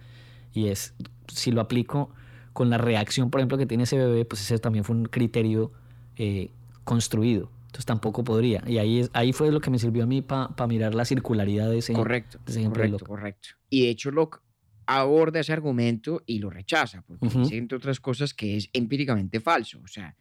[0.54, 0.94] Y es,
[1.28, 2.10] si lo aplico
[2.54, 5.74] con la reacción, por ejemplo, que tiene ese bebé, pues ese también fue un criterio
[6.16, 6.50] eh,
[6.86, 7.52] construido.
[7.68, 8.64] Entonces tampoco podría.
[8.66, 11.70] Y ahí, es, ahí fue lo que me sirvió a mí para mirar la circularidad
[11.70, 12.82] de ese, correcto, de ese ejemplo.
[12.82, 13.50] Correcto, correcto.
[13.70, 14.42] Y de hecho Locke
[14.86, 19.82] aborda ese argumento y lo rechaza, porque dice, entre otras cosas, que es empíricamente falso.
[19.84, 20.16] O sea,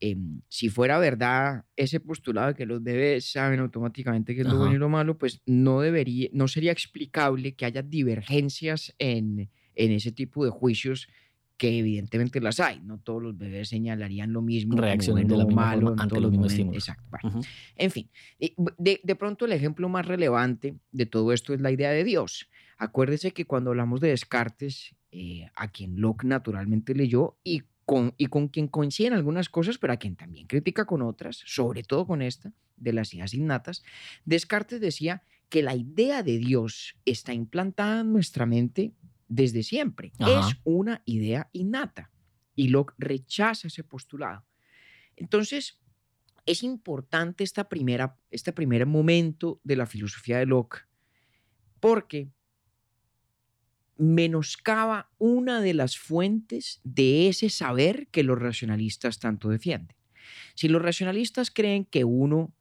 [0.00, 0.16] eh,
[0.48, 4.74] si fuera verdad ese postulado de que los bebés saben automáticamente qué es lo bueno
[4.74, 10.10] y lo malo, pues no debería, no sería explicable que haya divergencias en, en ese
[10.10, 11.06] tipo de juicios
[11.60, 12.80] que evidentemente las hay.
[12.80, 14.78] No todos los bebés señalarían lo mismo.
[14.78, 16.88] Reaccionan de la misma malo forma ante los mismos estímulos.
[16.88, 17.04] Exacto.
[17.10, 17.42] Bueno,
[17.76, 18.08] En fin,
[18.78, 22.48] de, de, pronto el ejemplo más relevante de todo esto es la idea de Dios.
[22.78, 27.64] Acuérdese que cuando hablamos de Descartes, eh, a quien Locke naturalmente leyó y
[28.16, 32.06] y con quien coinciden algunas cosas, pero a quien también critica con otras, sobre todo
[32.06, 33.82] con esta, de las ideas innatas,
[34.24, 38.92] Descartes decía que la idea de Dios está implantada en nuestra mente
[39.30, 40.12] desde siempre.
[40.18, 42.10] Es una idea innata.
[42.54, 44.44] Y Locke rechaza ese postulado.
[45.16, 45.80] Entonces,
[46.44, 50.86] es importante esta primera, este primer momento de la filosofía de Locke,
[51.78, 52.32] porque
[53.96, 59.96] menoscaba una de las fuentes de ese saber que los racionalistas tanto defienden.
[60.54, 62.52] Si los racionalistas creen que uno,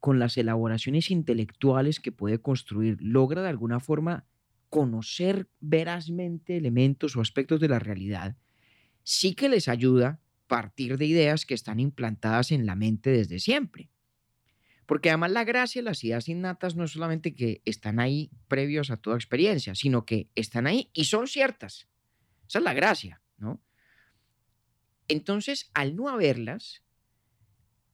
[0.00, 4.26] con las elaboraciones intelectuales que puede construir, logra de alguna forma
[4.68, 8.36] conocer verazmente elementos o aspectos de la realidad,
[9.02, 13.90] sí que les ayuda partir de ideas que están implantadas en la mente desde siempre.
[14.86, 18.96] Porque además la gracia las ideas innatas no es solamente que están ahí previos a
[18.96, 21.88] toda experiencia, sino que están ahí y son ciertas.
[22.48, 23.60] Esa es la gracia, ¿no?
[25.08, 26.84] Entonces, al no haberlas,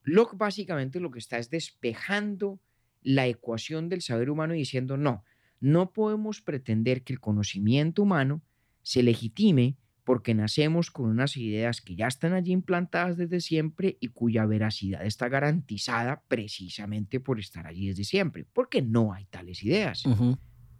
[0.02, 2.61] Locke básicamente lo que está es despejando
[3.02, 5.24] la ecuación del saber humano y diciendo, no,
[5.62, 8.42] no podemos pretender que el conocimiento humano
[8.83, 14.09] se legitime porque nacemos con unas ideas que ya están allí implantadas desde siempre y
[14.09, 20.03] cuya veracidad está garantizada precisamente por estar allí desde siempre, porque no hay tales ideas.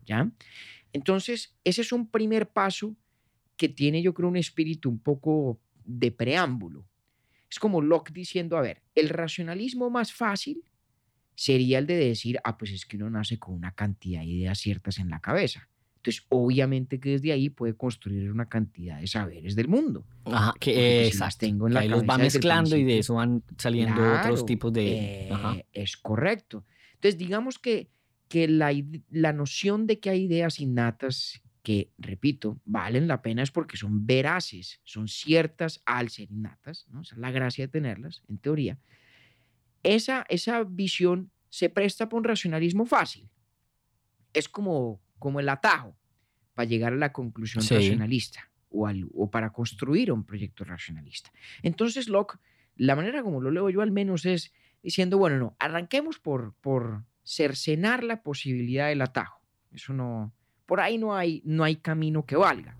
[0.05, 0.33] ¿Ya?
[0.93, 2.97] Entonces, ese es un primer paso
[3.57, 6.89] que tiene, yo creo, un espíritu un poco de preámbulo.
[7.49, 10.65] Es como Locke diciendo, a ver, el racionalismo más fácil
[11.35, 14.59] sería el de decir, ah, pues es que uno nace con una cantidad de ideas
[14.59, 15.69] ciertas en la cabeza.
[15.97, 20.05] Entonces, obviamente que desde ahí puede construir una cantidad de saberes del mundo.
[20.25, 24.03] Ajá, que esas tengo en la ahí los va mezclando y de eso van saliendo
[24.21, 25.29] otros tipos de...
[25.29, 26.65] Eh, es correcto.
[26.95, 27.89] Entonces, digamos que,
[28.29, 28.73] que la,
[29.11, 34.05] la noción de que hay ideas innatas que, repito, valen la pena es porque son
[34.05, 37.03] veraces, son ciertas al ser innatas, ¿no?
[37.03, 38.79] Esa es la gracia de tenerlas, en teoría.
[39.83, 43.29] Esa, esa visión se presta por un racionalismo fácil.
[44.33, 45.97] Es como como el atajo
[46.53, 51.31] para llegar a la conclusión racionalista o, o para construir un proyecto racionalista.
[51.63, 52.41] Entonces, Locke,
[52.75, 57.05] la manera como lo leo yo al menos es diciendo, bueno, no, arranquemos por, por
[57.23, 59.41] cercenar la posibilidad del atajo.
[59.71, 60.35] Eso no,
[60.67, 62.77] por ahí no hay, no hay camino que valga.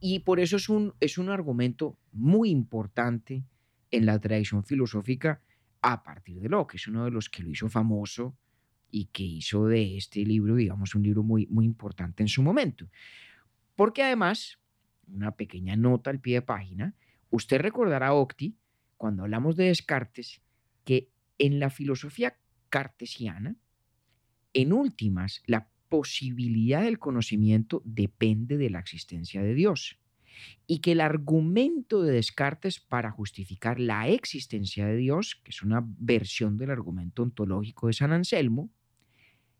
[0.00, 3.42] Y por eso es un, es un argumento muy importante
[3.90, 5.40] en la tradición filosófica
[5.84, 6.76] a partir de Locke.
[6.76, 8.36] Es uno de los que lo hizo famoso
[8.90, 12.88] y que hizo de este libro, digamos, un libro muy, muy importante en su momento.
[13.76, 14.58] Porque además,
[15.06, 16.94] una pequeña nota al pie de página,
[17.28, 18.56] usted recordará, Octi,
[18.96, 20.40] cuando hablamos de Descartes,
[20.84, 22.38] que en la filosofía
[22.70, 23.56] cartesiana,
[24.54, 29.98] en últimas, la posibilidad del conocimiento depende de la existencia de Dios
[30.66, 35.84] y que el argumento de Descartes para justificar la existencia de Dios, que es una
[35.84, 38.70] versión del argumento ontológico de San Anselmo,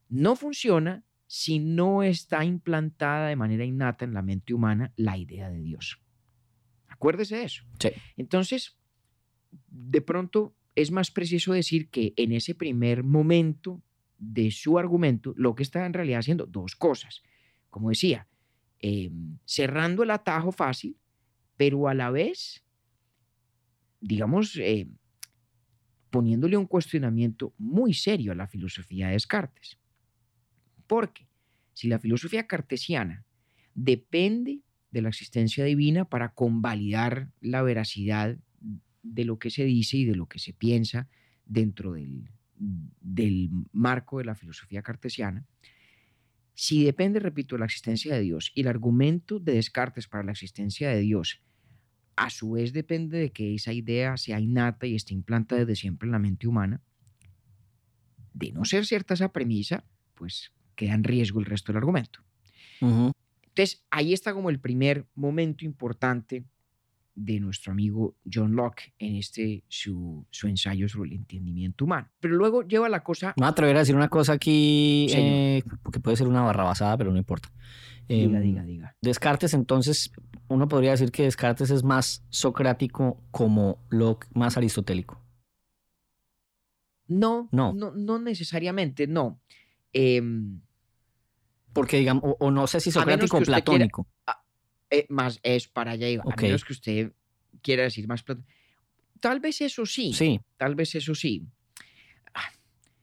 [0.09, 5.51] no funciona si no está implantada de manera innata en la mente humana la idea
[5.51, 6.01] de Dios.
[6.89, 7.65] Acuérdese de eso.
[8.17, 8.77] Entonces,
[9.69, 13.83] de pronto es más preciso decir que en ese primer momento
[14.19, 17.23] de su argumento, lo que está en realidad haciendo dos cosas.
[17.71, 18.29] Como decía,
[18.87, 20.99] em, cerrando el atajo fácil,
[21.57, 22.63] pero a la vez,
[24.03, 24.87] digamos, eh,
[26.11, 29.79] poniéndole un cuestionamiento muy serio a la filosofía de Descartes.
[30.87, 31.27] Porque
[31.73, 33.25] si la filosofía cartesiana
[33.75, 38.37] depende de la existencia divina para convalidar la veracidad
[39.03, 41.09] de lo que se dice y de lo que se piensa
[41.47, 42.29] dentro del,
[43.01, 45.47] del marco de la filosofía cartesiana,
[46.55, 50.33] si depende, repito, de la existencia de Dios y el argumento de Descartes para la
[50.33, 51.41] existencia de Dios,
[52.17, 56.07] a su vez depende de que esa idea sea innata y esté implantada desde siempre
[56.07, 56.81] en la mente humana,
[58.33, 62.21] de no ser cierta esa premisa, pues queda en riesgo el resto del argumento.
[62.81, 66.45] Entonces, ahí está como el primer momento importante
[67.15, 72.09] de nuestro amigo John Locke en este su, su ensayo sobre el entendimiento humano.
[72.21, 73.35] Pero luego lleva la cosa...
[73.37, 77.19] No atrever a decir una cosa aquí, eh, porque puede ser una barrabasada, pero no
[77.19, 77.51] importa.
[78.09, 78.97] diga, em, diga, diga.
[79.01, 80.13] Descartes, entonces,
[80.49, 85.21] uno podría decir que Descartes es más socrático como Locke más aristotélico.
[87.07, 89.41] No, no, no, no necesariamente, no.
[89.93, 90.61] Em,
[91.73, 94.09] Porque digamos, o, no sé si socrático o platónico.
[94.95, 97.13] Eh, más es para allá, a menos que usted
[97.63, 98.53] quiera decir más platónico.
[99.21, 100.13] Tal vez eso sí.
[100.13, 100.41] Sí.
[100.57, 101.47] Tal vez eso sí.
[102.35, 102.53] Ah,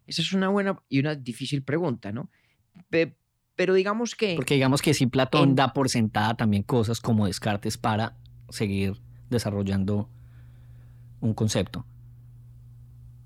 [0.07, 2.29] esa es una buena y una difícil pregunta, ¿no?
[3.55, 4.35] pero digamos que...
[4.35, 8.17] Porque digamos que si Platón da por sentada también cosas como Descartes para
[8.49, 8.99] seguir
[9.29, 10.09] desarrollando
[11.19, 11.85] un concepto.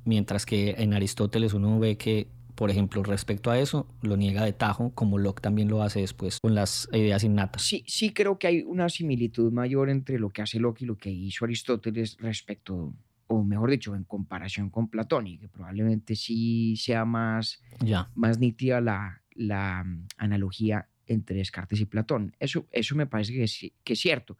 [0.04, 4.54] Mientras que en Aristóteles uno ve que por ejemplo, respecto a eso, lo niega de
[4.54, 7.62] tajo, como Locke también lo hace después con las ideas innatas.
[7.62, 10.98] Sí, sí creo que hay una similitud mayor entre lo que hace Locke y lo
[10.98, 12.94] que hizo Aristóteles respecto,
[13.28, 18.10] o mejor dicho, en comparación con Platón, y que probablemente sí sea más, ya.
[18.15, 22.36] más nítida la, la mm, analogía entre Descartes y Platón.
[22.40, 23.46] Eso, eso me parece que
[23.84, 24.38] que es cierto.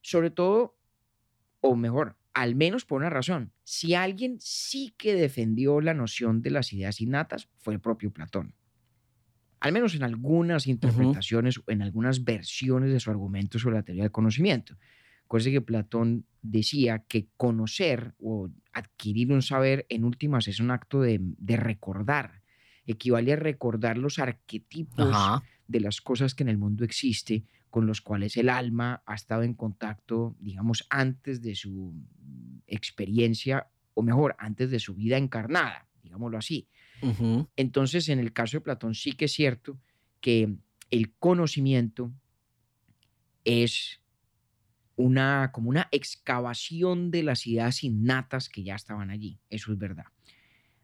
[0.00, 0.76] Sobre todo,
[1.60, 3.50] o mejor, al menos por una razón.
[3.64, 8.52] Si alguien sí que defendió la noción de las ideas innatas, fue el propio Platón.
[9.58, 14.02] Al menos en algunas interpretaciones o en algunas versiones de su argumento sobre la teoría
[14.02, 14.76] del conocimiento.
[15.26, 21.00] Cosa que Platón decía que conocer o adquirir un saber en últimas es un acto
[21.00, 21.18] de,
[21.56, 22.42] recordar.
[22.84, 25.10] equivale a recordar los arquetipos
[25.68, 29.42] de las cosas que en el mundo existe, con los cuales el alma ha estado
[29.42, 31.94] en contacto, digamos, antes de su
[32.66, 36.68] experiencia, o mejor, antes de su vida encarnada, digámoslo así.
[37.56, 39.78] Entonces, en el caso de Platón sí que es cierto
[40.20, 40.56] que
[40.90, 42.12] el conocimiento
[43.44, 44.00] es
[44.96, 49.38] una como una excavación de las ideas innatas que ya estaban allí.
[49.50, 50.06] Eso es verdad.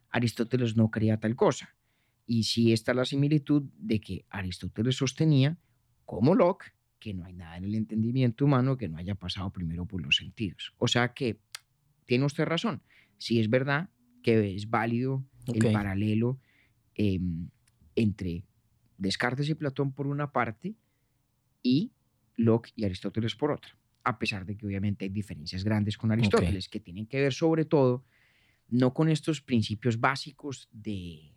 [0.09, 1.75] Aristóteles no creía tal cosa.
[2.25, 5.57] Y sí está la similitud de que Aristóteles sostenía,
[6.05, 9.85] como Locke, que no hay nada en el entendimiento humano que no haya pasado primero
[9.85, 10.73] por los sentidos.
[10.77, 11.39] O sea que
[12.05, 12.81] tiene usted razón.
[13.17, 13.89] Sí es verdad
[14.21, 15.65] que es válido Ok.
[15.65, 16.39] el paralelo
[16.95, 17.19] eh,
[17.95, 18.45] entre
[18.97, 20.75] Descartes y Platón por una parte
[21.61, 21.91] y
[22.35, 26.69] Locke y Aristóteles por otra, a pesar de que obviamente hay diferencias grandes con Aristóteles
[26.69, 28.05] que tienen que ver sobre todo
[28.69, 31.33] no con estos principios básicos de,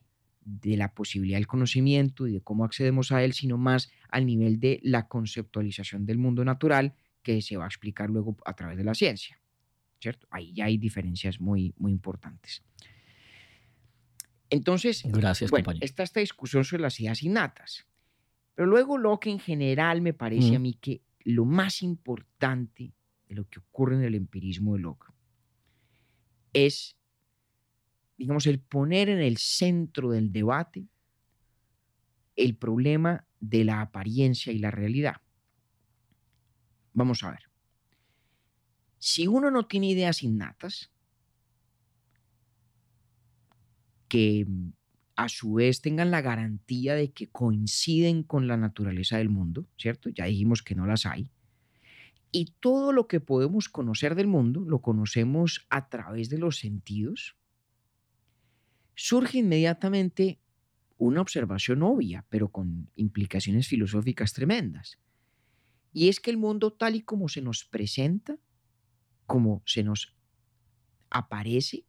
[0.47, 4.61] de la posibilidad del conocimiento y de cómo accedemos a él, sino más al nivel
[4.61, 8.85] de la conceptualización del mundo natural que se va a explicar luego a través de
[8.85, 9.41] la ciencia.
[10.01, 10.29] ¿Cierto?
[10.31, 12.63] Ahí ya hay diferencias muy, muy importantes.
[14.49, 15.85] Entonces, Gracias, bueno, compañero.
[15.85, 17.87] está esta discusión sobre las ideas innatas.
[18.55, 22.95] Pero luego lo que en general me parece a mí que lo más importante
[23.29, 25.13] de lo que ocurre en el empirismo de Locke
[26.53, 26.96] es,
[28.17, 30.87] digamos, el poner en el centro del debate
[32.37, 35.17] el problema de la apariencia y la realidad.
[36.93, 37.51] Vamos a ver.
[38.99, 40.91] Si uno no tiene ideas innatas,
[44.09, 44.73] que mm,
[45.17, 50.11] a su vez tengan la garantía de que coinciden con la naturaleza del mundo, ¿cierto?
[50.11, 51.31] Ya dijimos que no las hay.
[52.33, 57.37] Y todo lo que podemos conocer del mundo lo conocemos a través de los sentidos.
[58.97, 60.41] Surge inmediatamente
[60.99, 64.99] una observación obvia, pero con implicaciones filosóficas tremendas.
[65.93, 68.39] Y es que el mundo tal y como se nos presenta,
[69.27, 70.17] como se nos
[71.11, 71.87] aparece,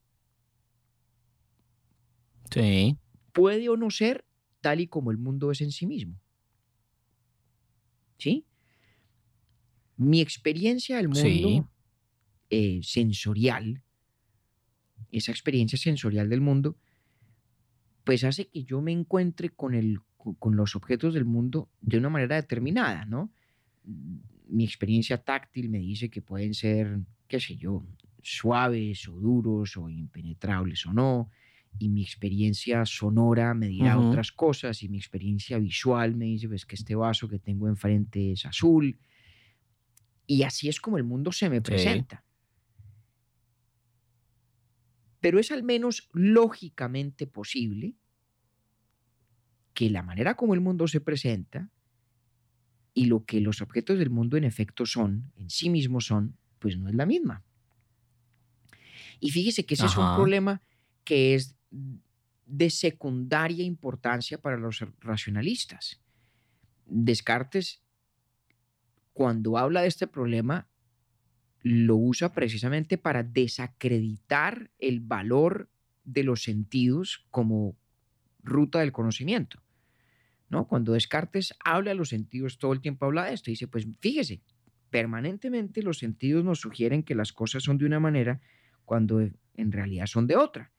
[2.51, 2.97] Sí.
[3.33, 4.25] puede o no ser
[4.61, 6.19] tal y como el mundo es en sí mismo.
[8.19, 8.45] ¿Sí?
[9.97, 11.63] Mi experiencia del mundo Sí.
[12.49, 13.83] eh, sensorial,
[15.11, 16.77] esa experiencia sensorial del mundo,
[18.07, 21.97] pues hace que yo me encuentre con, el, co- con los objetos del mundo de
[21.97, 23.33] una manera determinada, ¿no?
[24.47, 27.85] Mi experiencia táctil me dice que pueden ser, qué sé yo,
[28.21, 31.29] suaves o duros o impenetrables o no,
[31.77, 36.65] y mi experiencia sonora me dirá otras cosas, y mi experiencia visual me dice pues,
[36.65, 38.97] que este vaso que tengo enfrente es azul,
[40.25, 41.63] y así es como el mundo se me Sí.
[41.63, 42.23] presenta.
[45.27, 47.97] Pero es al menos lógicamente posible
[49.73, 51.69] que la manera como el mundo se presenta
[52.93, 56.77] y lo que los objetos del mundo en efecto son, en sí mismos son, pues
[56.77, 57.43] no es la misma.
[59.19, 60.61] Y fíjese que ese es un problema
[61.03, 61.57] que es
[62.45, 65.99] de secundaria importancia para los racionalistas.
[66.85, 67.81] Descartes,
[69.11, 70.69] cuando habla de este problema,
[71.67, 75.69] lo usa precisamente para desacreditar el valor
[76.03, 77.75] de los sentidos como
[78.43, 79.61] ruta del conocimiento.
[80.49, 80.67] ¿no?
[80.67, 83.51] Cuando Descartes habla de los sentidos, todo el tiempo habla de esto.
[83.51, 84.39] Dice, pues fíjese,
[84.89, 88.39] permanentemente los sentidos nos sugieren que las cosas son de una manera
[88.85, 90.71] cuando en realidad son de otra.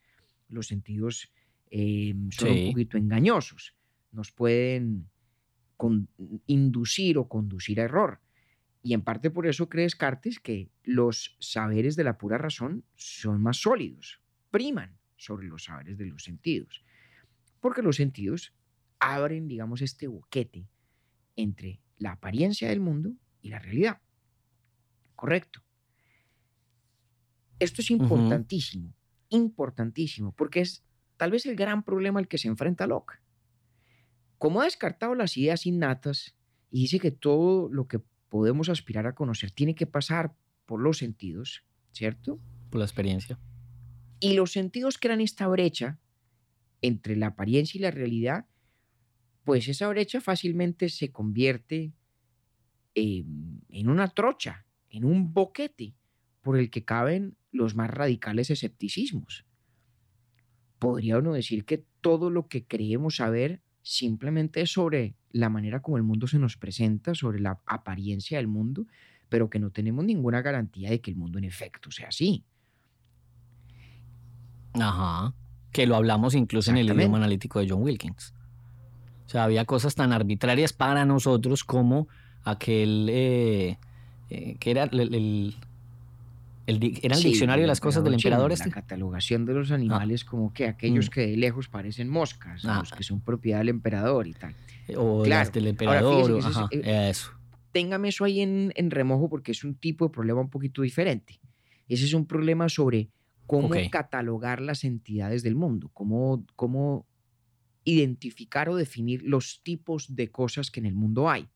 [0.49, 1.31] Los sentidos
[1.71, 2.65] eh, son Sí.
[2.65, 3.75] un poquito engañosos,
[4.13, 5.11] nos pueden
[5.77, 6.09] con-
[6.47, 8.21] inducir o conducir a error.
[8.89, 13.43] Y en parte por eso cree Descartes que los saberes de la pura razón son
[13.43, 16.83] más sólidos, priman sobre los saberes de los sentidos.
[17.61, 18.55] Porque los sentidos
[18.99, 20.71] abren, digamos, este boquete
[21.37, 23.13] entre la apariencia del mundo
[23.43, 24.01] y la realidad.
[25.15, 25.63] Correcto.
[27.59, 28.95] Esto es importantísimo,
[29.29, 30.83] importantísimo, porque es
[31.19, 33.21] tal vez el gran problema al que se enfrenta Locke.
[34.39, 36.35] Como ha descartado las ideas innatas
[36.71, 40.35] y dice que todo lo que podemos aspirar a conocer tiene que pasar
[40.67, 42.39] por los sentidos, ¿cierto?
[42.71, 43.39] Por la experiencia.
[44.21, 45.99] Y los sentidos crean esta brecha
[46.83, 48.47] entre la apariencia y la realidad,
[49.45, 51.93] pues esa brecha fácilmente se convierte
[52.95, 53.25] eh,
[53.71, 55.95] en una trocha, en un boquete
[56.43, 59.47] por el que caben los más radicales escepticismos.
[60.79, 65.97] Podría uno decir que todo lo que creemos saber simplemente es sobre la manera como
[65.97, 68.87] el mundo se nos presenta, sobre la apariencia del mundo,
[69.29, 72.45] pero que no tenemos ninguna garantía de que el mundo en efecto sea así.
[74.75, 75.35] Ajá.
[75.73, 78.33] que lo hablamos incluso en el idioma analítico de John Wilkins.
[79.27, 82.09] O sea, había cosas tan arbitrarias para nosotros como
[82.43, 83.79] aquel eh,
[84.31, 85.57] eh, que era el, el-
[86.69, 88.69] el di- era el Sí, diccionario de las cosas del emperador este.
[88.69, 91.11] La catalogación de los animales como que aquellos Mm.
[91.11, 92.81] que de lejos parecen moscas, Ah.
[92.81, 94.55] los que son propiedad del emperador y tal.
[94.97, 95.41] o claro.
[95.45, 96.31] las del Ahora, emperador.
[96.31, 97.31] o- es- ajá, eh, eso.
[97.73, 101.41] Téngame eso ahí en, en remojo porque es un tipo de problema un poquito diferente.
[101.89, 103.11] Ese es un problema sobre
[103.47, 103.77] cómo Ok.
[103.91, 107.07] catalogar las entidades del mundo, cómo, cómo
[107.85, 111.49] identificar o definir los tipos de cosas que en el mundo hay.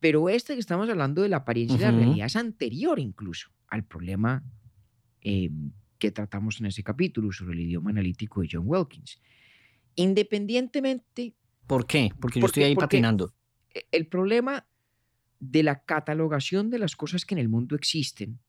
[0.00, 1.98] Pero este que estamos hablando de la apariencia y la Ujú.
[1.98, 4.42] realidad es anterior incluso al problema
[5.20, 5.50] eh,
[5.98, 9.20] que tratamos en ese capítulo sobre el idioma analítico de John Wilkins.
[9.96, 11.34] Independientemente,
[11.66, 12.10] ¿Por qué?
[12.20, 13.34] Porque yo porque- estoy ahí patinando.
[13.74, 14.66] e- el problema
[15.40, 18.40] de la catalogación de las cosas que en el mundo existen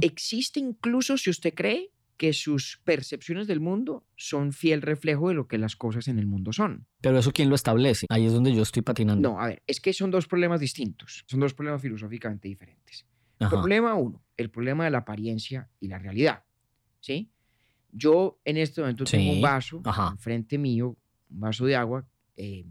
[0.00, 5.48] existe incluso si usted cree que sus percepciones del mundo son fiel reflejo de lo
[5.48, 6.86] que las cosas en el mundo son.
[7.02, 8.06] Pero eso quién lo establece.
[8.08, 9.28] Ahí es donde yo estoy patinando.
[9.28, 13.04] No, a ver, es que son dos problemas distintos, son dos problemas filosóficamente diferentes.
[13.38, 13.50] Ajá.
[13.50, 16.44] Problema uno, el problema de la apariencia y la realidad.
[17.00, 17.30] ¿Sí?
[17.92, 20.08] Yo en este momento tengo un vaso ajá.
[20.12, 20.96] enfrente mío,
[21.30, 22.06] un vaso de agua
[22.36, 22.64] eh,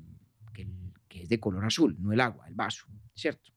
[0.54, 0.68] que,
[1.08, 3.52] que es de color azul, no el agua, el vaso, ¿cierto?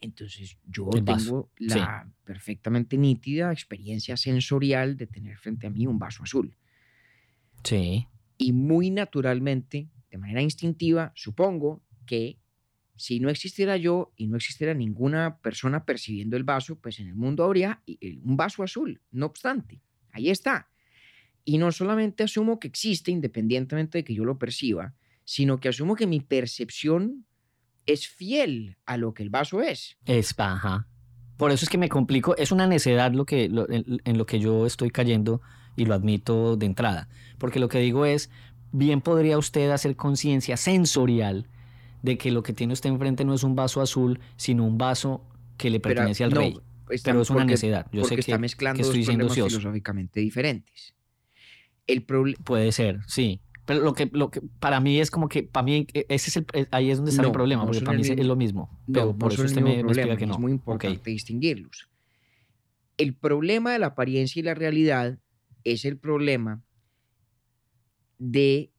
[0.00, 1.78] Entonces yo El vaso, tengo sí.
[1.78, 6.56] la perfectamente nítida experiencia sensorial de tener frente a mí un vaso azul.
[7.64, 8.06] Sí.
[8.38, 12.38] Y muy naturalmente, de manera instintiva, supongo que
[12.96, 17.14] si no existiera yo y no existiera ninguna persona percibiendo el vaso, pues en el
[17.14, 19.00] mundo habría el- un vaso azul.
[19.10, 19.80] No obstante,
[20.12, 20.68] ahí está.
[21.44, 24.94] Y no solamente asumo que existe independientemente de que yo lo perciba,
[25.24, 27.26] sino que asumo que mi percepción
[27.84, 29.96] es fiel a lo que el vaso es.
[30.06, 30.88] Es ajá.
[31.36, 32.36] Por eso es que me complico.
[32.36, 35.40] Es una necedad lo que, en lo que yo estoy cayendo
[35.76, 37.08] y lo admito de entrada.
[37.38, 38.30] Porque lo que digo es,
[38.72, 41.48] bien podría usted hacer conciencia sensorial
[42.06, 45.28] de que lo que tiene usted enfrente no es un vaso azul, sino un vaso
[45.58, 46.56] que le Pero, pertenece al no, rey.
[46.90, 47.86] está- Pero es una porque- necedad.
[47.92, 49.58] Yo sé que, está mezclando que estoy dos siendo ocioso.
[49.58, 50.94] filosóficamente diferentes.
[51.86, 53.40] El Puede ser, sí.
[53.64, 56.36] Pero lo que, lo que para mí es como que, para mí, e- ese es
[56.36, 58.36] el, ahí es donde está No, mi problema, no porque para el mí es- lo
[58.36, 58.70] mismo.
[58.92, 60.34] Pero por eso el usted me, me explica que no.
[60.34, 61.88] Es muy importante distinguirlos.
[62.96, 65.18] El problema de la apariencia y la realidad
[65.64, 66.62] es el problema
[68.18, 68.70] de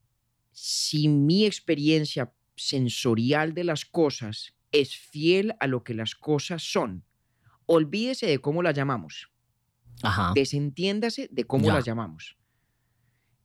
[0.51, 7.03] si mi experiencia sensorial de las cosas es fiel a lo que las cosas son.
[7.65, 9.29] Olvídese de cómo las llamamos.
[10.03, 10.31] Ajá.
[10.35, 11.75] Desentiéndase de cómo Ya.
[11.75, 12.37] las llamamos.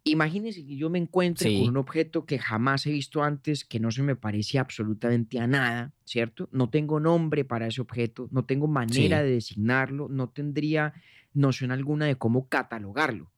[0.05, 1.61] Imagínese que yo me encuentre Sí.
[1.61, 5.47] con un objeto que jamás he visto antes, que no se me parece absolutamente a
[5.47, 6.49] nada, ¿cierto?
[6.51, 9.25] No tengo nombre para ese objeto, no tengo manera Sí.
[9.25, 10.93] de designarlo, no tendría
[11.35, 13.31] noción alguna de cómo catalogarlo.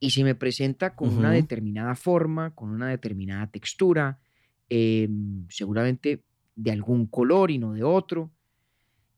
[0.00, 4.20] Y se me presenta con una determinada forma, con una determinada textura,
[4.68, 6.24] em, seguramente
[6.56, 8.32] de algún color y no de otro.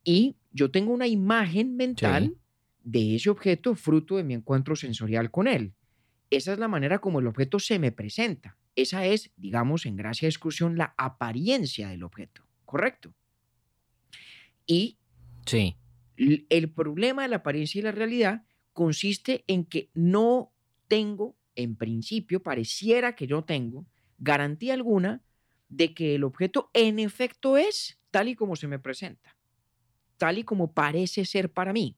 [0.05, 2.37] Y yo tengo una imagen mental
[2.83, 5.75] de ese objeto fruto de mi encuentro sensorial con él.
[6.31, 8.59] Esa es la manera como el objeto se me presenta.
[8.77, 12.47] Esa es, digamos, en gracia de exclusión, la apariencia del objeto.
[12.65, 13.15] ¿Correcto?
[14.67, 14.99] Y
[15.47, 15.77] Sí.
[16.17, 20.53] el problema de la apariencia y la realidad consiste en que no
[20.87, 23.87] tengo, en principio, pareciera que yo tengo
[24.19, 25.25] garantía alguna
[25.71, 29.37] de que el objeto en efecto es tal y como se me presenta,
[30.19, 31.97] tal y como parece ser para mí.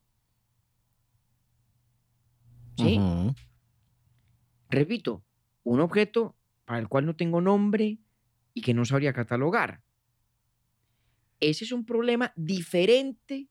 [2.77, 2.99] ¿Sí?
[4.69, 5.23] Repito,
[5.63, 7.99] un objeto para el cual no tengo nombre
[8.53, 9.83] y que no sabría catalogar.
[11.39, 13.49] Ese es un problema diferente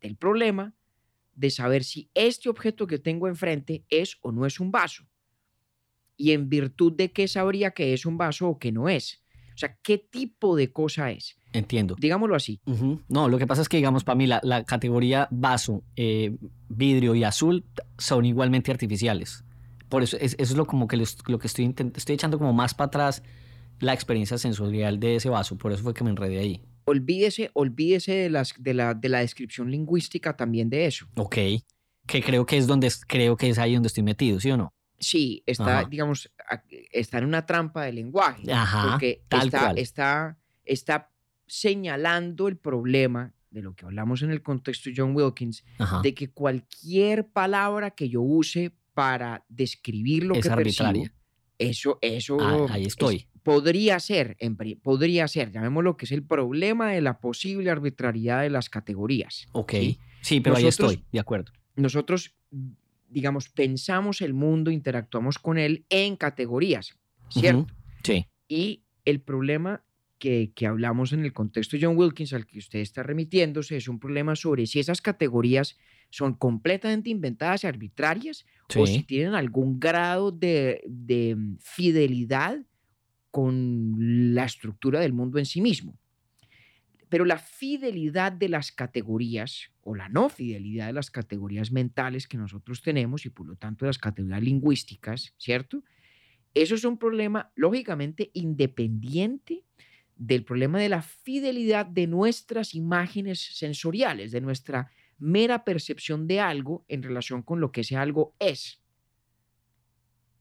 [0.00, 0.74] del problema
[1.34, 5.06] de saber si este objeto que tengo enfrente es o no es un vaso.
[6.16, 9.22] Y en virtud de qué sabría que es un vaso o que no es.
[9.54, 11.36] O sea, ¿qué tipo de cosa es?
[11.52, 11.94] Entiendo.
[11.98, 12.60] Digámoslo así.
[13.08, 16.36] No, lo que pasa es que, digamos, para mí la, la categoría vaso, eh,
[16.68, 17.64] vidrio y azul
[17.98, 19.44] son igualmente artificiales.
[19.88, 22.52] Por eso, es, eso es lo, como que los- lo que estoy, estoy echando como
[22.54, 23.22] más para atrás
[23.80, 25.58] la experiencia sensorial de ese vaso.
[25.58, 26.62] Por eso fue que me enredé ahí.
[26.84, 31.06] Olvídese, olvídese de, las, de, la, de la descripción lingüística también de eso.
[31.16, 31.36] Ok.
[32.06, 34.72] Que creo que es donde creo que es ahí donde estoy metido, ¿sí o no?
[35.02, 35.88] Sí, está, Ajá.
[35.90, 36.30] digamos,
[36.92, 38.50] está en una trampa de lenguaje.
[38.52, 39.78] Ajá, porque tal está, cual.
[39.78, 41.10] está, está
[41.46, 46.00] señalando el problema de lo que hablamos en el contexto de John Wilkins, Ajá.
[46.02, 51.12] de que cualquier palabra que yo use para describir lo Es que percibo, arbitraria.
[51.58, 53.26] eso, eso Ah, ahí es- estoy.
[53.42, 54.36] podría ser,
[54.82, 59.46] podría ser, llamémoslo que es el problema de la posible arbitrariedad de las categorías.
[59.52, 59.72] Ok.
[59.72, 59.98] ¿sí?
[60.22, 61.52] Sí, pero ahí estoy, de acuerdo.
[61.76, 62.34] nosotros
[63.12, 66.96] digamos, pensamos el mundo, interactuamos con él en categorías,
[67.28, 67.72] ¿cierto?
[68.02, 68.26] Sí.
[68.48, 69.84] Y el problema
[70.18, 73.88] que, que, hablamos en el contexto de John Wilkins, al que usted está remitiéndose, es
[73.88, 75.76] un problema sobre si esas categorías
[76.10, 78.78] son completamente inventadas y arbitrarias sí.
[78.78, 82.60] o si tienen algún grado de, de fidelidad
[83.30, 85.98] con la estructura del mundo en sí mismo.
[87.12, 92.38] Pero la fidelidad de las categorías o la no fidelidad de las categorías mentales que
[92.38, 95.84] nosotros tenemos y por lo tanto de las categorías lingüísticas, ¿cierto?
[96.54, 99.62] Eso es un problema lógicamente independiente
[100.16, 106.86] del problema de la fidelidad de nuestras imágenes sensoriales, de nuestra mera percepción de algo
[106.88, 108.80] en relación con lo que ese algo es.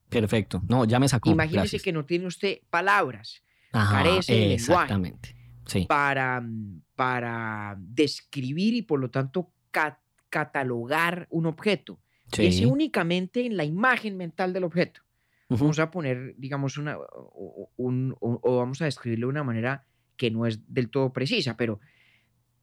[0.07, 0.63] Perfecto.
[0.69, 1.31] No, ya me sacó.
[1.31, 1.83] Imagínese Gracias.
[1.83, 3.43] que no tiene usted palabras
[3.73, 4.53] Ajá, carece de lenguaje.
[4.53, 5.40] Exactamente.
[5.65, 5.85] Sí.
[5.87, 11.99] para, mm, para describir y por lo tanto ca- catalogar un objeto.
[12.33, 12.63] Sí.
[12.65, 15.01] únicamente en la imagen mental del objeto.
[15.49, 19.85] Vamos a poner, digamos, una, o- un, o, o vamos a describirlo de una manera
[20.15, 21.81] que no es del todo precisa, pero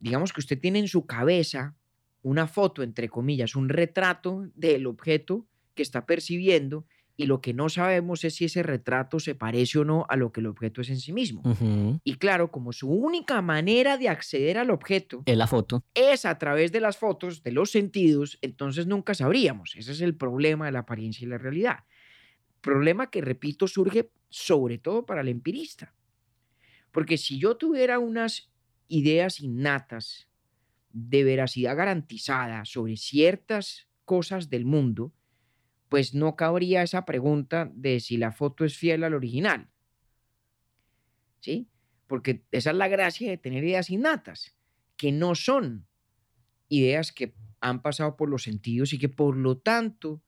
[0.01, 1.77] digamos que usted tiene en su cabeza
[2.23, 6.87] una foto, entre comillas, un retrato del objeto que está percibiendo
[7.21, 10.31] y lo que no sabemos es si ese retrato se parece o no a lo
[10.31, 11.43] que el objeto es en sí mismo.
[12.05, 15.85] Y claro, como su única manera de acceder al objeto Es la foto.
[15.95, 19.75] es a través de las fotos, de los sentidos, entonces nunca sabríamos.
[19.75, 21.79] Ese es el problema de la apariencia y la realidad.
[22.61, 25.97] Problema que, repito, surge sobre todo para el empirista.
[26.93, 28.49] Porque si yo tuviera unas
[28.87, 30.29] ideas innatas
[30.93, 35.13] de veracidad garantizada sobre ciertas cosas del mundo,
[35.89, 39.69] pues no cabría esa pregunta de si la foto es fiel al original.
[41.41, 41.69] ¿Sí?
[42.07, 44.57] Porque esa es la gracia de tener ideas innatas,
[44.97, 45.87] que no son
[46.69, 50.23] ideas que han pasado por los sentidos y que por lo tanto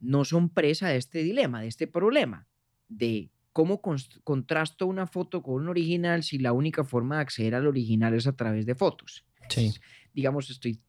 [0.00, 2.46] no son presa de este dilema, de este problema,
[2.88, 7.66] de cómo contrasto una foto con un original si la única forma de acceder al
[7.66, 9.24] original es a través de fotos.
[9.48, 9.72] Sí.
[10.12, 10.80] Digamos, estoy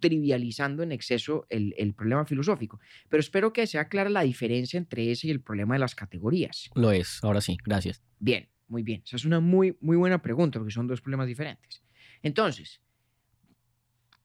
[0.00, 5.10] trivializando en exceso el, el problema filosófico, pero espero que sea clara la diferencia entre
[5.10, 6.70] ese y el problema de las categorías.
[6.74, 7.22] Lo es.
[7.22, 7.56] Ahora sí.
[7.64, 8.02] Gracias.
[8.18, 9.02] Bien, muy bien.
[9.04, 11.82] Esa es una muy, muy buena pregunta porque son dos problemas diferentes.
[12.22, 12.80] Entonces,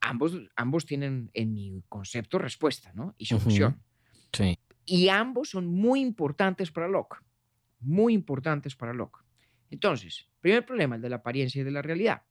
[0.01, 3.15] ambos, ambos tienen en mi concepto respuesta ¿no?
[3.17, 3.81] y solución.
[4.31, 4.59] Sí.
[4.85, 7.17] Y ambos son muy importantes para Locke.
[7.79, 9.19] Muy importantes para Locke.
[9.69, 12.23] Entonces, primer problema, el de la apariencia y de la realidad.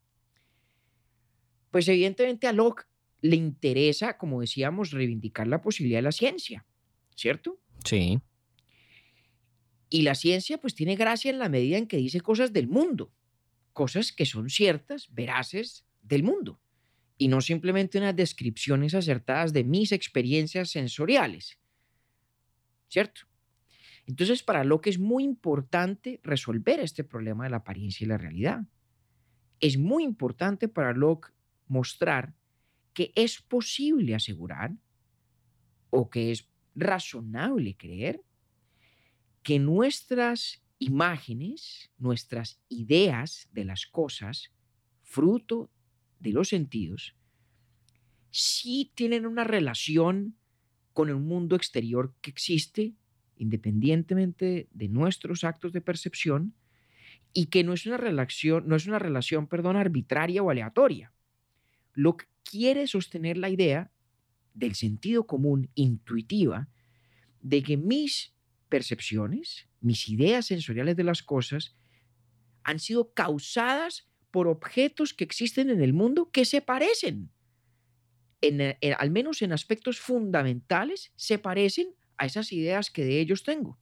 [1.70, 2.86] Pues evidentemente a Locke
[3.20, 6.64] le interesa, como decíamos, reivindicar la posibilidad de la ciencia,
[7.14, 7.60] ¿cierto?
[7.84, 8.20] Sí.
[9.88, 13.12] Y la ciencia pues tiene gracia en la medida en que dice cosas del mundo,
[13.72, 16.60] cosas que son ciertas, veraces del mundo,
[17.18, 21.58] y no simplemente unas descripciones acertadas de mis experiencias sensoriales,
[22.88, 23.22] ¿cierto?
[24.06, 28.62] Entonces para Locke es muy importante resolver este problema de la apariencia y la realidad.
[29.60, 31.32] Es muy importante para Locke
[31.68, 32.34] mostrar
[32.92, 34.76] que es posible asegurar
[35.90, 38.22] o que es razonable creer
[39.42, 44.52] que nuestras imágenes, nuestras ideas de las cosas,
[45.02, 45.70] fruto
[46.20, 47.14] de los sentidos,
[48.30, 50.36] sí tienen una relación
[50.92, 52.94] con el mundo exterior que existe,
[53.36, 56.54] independientemente de nuestros actos de percepción,
[57.32, 61.12] y que no es una relación, no es una relación, perdón, arbitraria o aleatoria.
[61.96, 63.90] Lo que quiere sostener la idea
[64.54, 66.68] del sentido común intuitiva
[67.40, 68.34] de que mis
[68.68, 71.74] percepciones, mis ideas sensoriales de las cosas,
[72.62, 77.30] han sido causadas por objetos que existen en el mundo que se parecen.
[78.42, 83.42] En, en, al menos en aspectos fundamentales, se parecen a esas ideas que de ellos
[83.42, 83.78] tengo.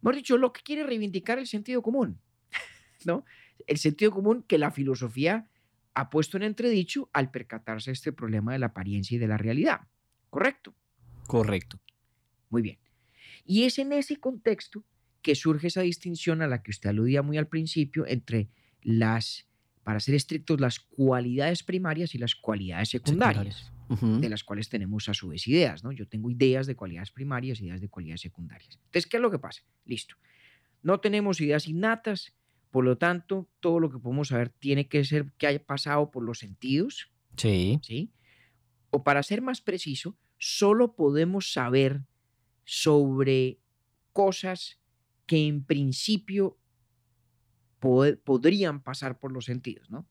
[0.00, 2.20] Hemos dicho, lo que quiere reivindicar el sentido común,
[3.04, 3.24] ¿no?
[3.66, 5.50] El sentido común que la filosofía
[5.96, 9.80] ha puesto en entredicho al percatarse este problema de la apariencia y de la realidad.
[10.28, 10.74] ¿Correcto?
[11.26, 11.80] Correcto.
[12.50, 12.78] Muy bien.
[13.46, 14.84] Y es en ese contexto
[15.22, 18.50] que surge esa distinción a la que usted aludía muy al principio entre
[18.82, 19.48] las,
[19.84, 25.14] para ser estrictos, las cualidades primarias y las cualidades secundarias, de las cuales tenemos a
[25.14, 25.92] su vez ideas, ¿no?
[25.92, 28.78] Yo tengo ideas de cualidades primarias, ideas de cualidades secundarias.
[28.84, 29.62] Entonces, ¿qué es lo que pasa?
[29.86, 30.16] Listo.
[30.82, 32.34] No tenemos ideas innatas,
[32.76, 36.22] por lo tanto, todo lo que podemos saber tiene que ser que haya pasado por
[36.22, 37.80] los sentidos, Sí.
[37.82, 38.12] ¿sí?
[38.90, 42.02] O para ser más preciso, solo podemos saber
[42.66, 43.58] sobre
[44.12, 44.78] cosas
[45.24, 46.58] que en principio
[47.80, 50.06] pod- podrían pasar por los sentidos, ¿no?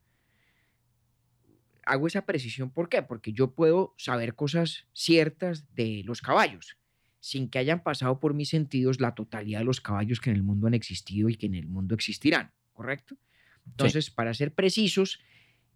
[1.86, 2.72] hago esa precisión.
[2.72, 3.04] ¿Por qué?
[3.04, 6.78] Porque yo puedo saber cosas ciertas de los caballos
[7.20, 10.42] sin que hayan pasado por mis sentidos la totalidad de los caballos que en el
[10.44, 13.18] mundo han existido y que en el mundo existirán, ¿correcto?
[13.66, 15.20] Entonces, para ser precisos,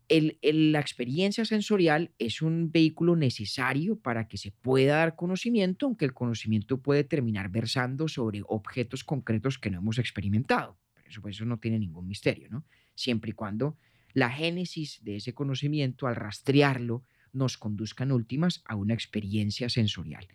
[0.10, 6.14] la experiencia sensorial es un vehículo necesario para que se pueda dar conocimiento, aunque el
[6.14, 10.78] conocimiento puede terminar versando sobre objetos concretos que no hemos experimentado.
[11.08, 12.66] eso, pues, eso no tiene ningún misterio, ¿no?
[12.94, 13.78] Siempre y cuando
[14.14, 20.28] la génesis de ese conocimiento, al rastrearlo, nos conduzca en últimas a una experiencia sensorial.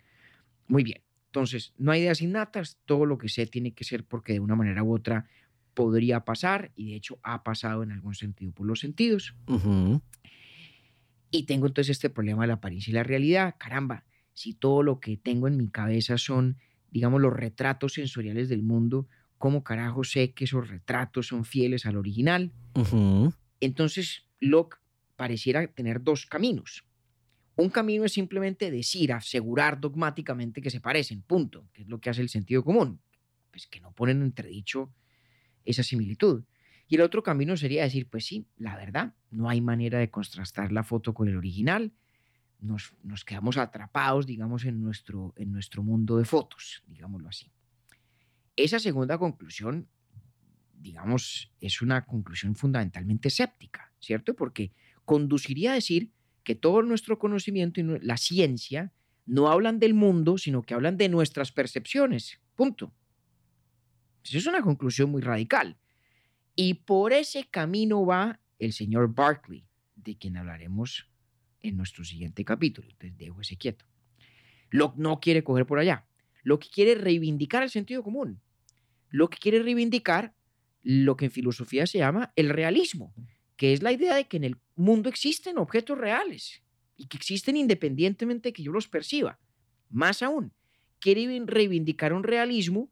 [0.67, 4.33] Muy bien, entonces no hay ideas innatas, todo lo que sé tiene que ser porque
[4.33, 5.27] de una manera u otra
[5.75, 9.35] podría pasar y de hecho ha pasado en algún sentido por los sentidos.
[11.29, 13.55] Y tengo entonces este problema de la apariencia y la realidad.
[13.59, 16.57] Caramba, si todo lo que tengo en mi cabeza son,
[16.89, 19.07] digamos, los retratos sensoriales del mundo,
[19.37, 22.51] ¿cómo carajo sé que esos retratos son fieles al original?
[23.59, 24.77] Entonces, Locke
[25.15, 26.85] pareciera tener dos caminos.
[27.57, 32.09] Un camino es simplemente decir, asegurar dogmáticamente que se parecen, punto, que es lo que
[32.09, 32.99] hace el sentido común,
[33.51, 34.91] pues que no ponen entredicho
[35.65, 36.43] esa similitud.
[36.87, 40.71] Y el otro camino sería decir, pues sí, la verdad, no hay manera de contrastar
[40.71, 41.91] la foto con el original,
[42.59, 47.51] nos, nos quedamos atrapados, digamos, en nuestro, en nuestro mundo de fotos, digámoslo así.
[48.55, 49.89] Esa segunda conclusión,
[50.73, 54.35] digamos, es una conclusión fundamentalmente escéptica, ¿cierto?
[54.35, 54.71] Porque
[55.03, 56.11] conduciría a decir
[56.43, 58.93] que todo nuestro conocimiento y la ciencia
[59.25, 62.93] no hablan del mundo, sino que hablan de nuestras percepciones, punto.
[64.25, 65.77] Esa es una conclusión muy radical.
[66.55, 69.65] Y por ese camino va el señor Barclay,
[69.95, 71.07] de quien hablaremos
[71.61, 72.89] en nuestro siguiente capítulo.
[72.89, 73.85] Entonces dejo ese quieto.
[74.71, 76.07] Locke no quiere coger por allá.
[76.43, 78.41] Lo que quiere reivindicar el sentido común.
[79.09, 80.33] Lo que quiere reivindicar
[80.85, 83.11] lo que en filosofía se llama el realismo,
[83.57, 86.61] que es la idea de que en el mundo existen objetos reales
[86.95, 89.39] y que existen independientemente de que yo los perciba.
[89.89, 90.53] Más aún,
[90.99, 92.91] quiere reivindicar un realismo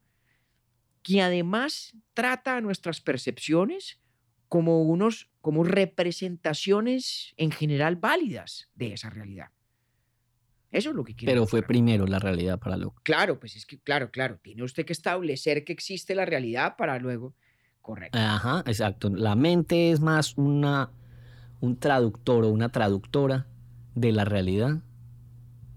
[1.03, 3.99] que además trata a nuestras percepciones
[4.47, 9.49] como unos como representaciones en general válidas de esa realidad.
[10.71, 11.33] Eso es lo que quiere.
[11.33, 12.95] Pero fue primero la realidad para luego.
[13.03, 16.97] Claro, pues es que, claro, claro, tiene usted que establecer que existe la realidad para
[16.97, 17.35] luego.
[17.81, 18.17] Correcto.
[18.17, 19.09] Ajá, exacto.
[19.09, 20.91] La mente es más una,
[21.59, 23.45] un traductor o una traductora
[23.95, 24.81] de la realidad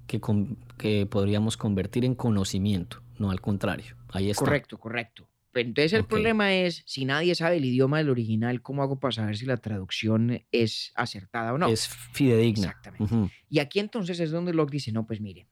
[0.07, 0.21] que,
[0.79, 3.96] que podríamos convertir en conocimiento, no al contrario.
[4.09, 4.45] Ahí está.
[4.45, 5.29] Correcto, correcto.
[5.55, 9.37] Entonces el problema es, si nadie sabe el idioma del original, ¿cómo hago para saber
[9.39, 11.69] si la traducción es acertada o no?
[11.69, 12.69] Es fidedigna.
[12.69, 13.35] Exactamente.
[13.49, 15.47] Y aquí entonces es donde Locke dice, no, pues mire,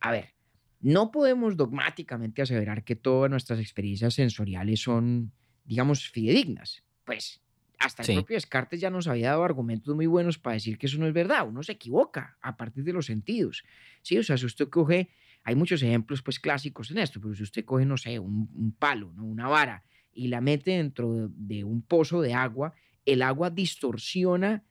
[0.00, 0.34] a ver,
[0.80, 5.32] no podemos dogmáticamente aseverar que todas nuestras experiencias sensoriales son,
[5.64, 6.84] digamos, fidedignas.
[7.04, 7.40] Pues
[7.78, 10.98] hasta el propio Descartes ya nos había dado argumentos muy buenos para decir que eso
[10.98, 11.48] no es verdad.
[11.48, 13.64] Uno se equivoca a partir de los sentidos.
[14.02, 15.10] Sí, o sea, si usted coge
[15.48, 19.14] hay muchos ejemplos pues clásicos en esto, pero si usted coge, no sé, un, palo,
[19.14, 19.24] ¿no?
[19.24, 19.82] una vara,
[20.12, 22.74] y la mete dentro de, un pozo de agua,
[23.06, 24.62] el agua distorsiona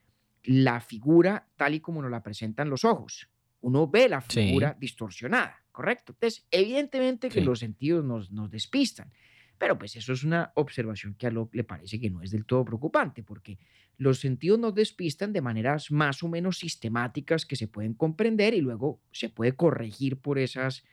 [0.43, 3.27] la figura tal y como nos la presentan los ojos.
[3.61, 6.13] Uno ve la figura distorsionada, ¿correcto?
[6.13, 9.11] Entonces, evidentemente que los sentidos nos, nos despistan.
[9.57, 12.45] Pero pues eso es una observación que a lo le parece que no es del
[12.45, 13.57] todo preocupante, porque
[13.97, 18.61] los sentidos nos despistan de maneras más o menos sistemáticas que se pueden comprender y
[18.61, 20.83] luego se puede corregir por esas,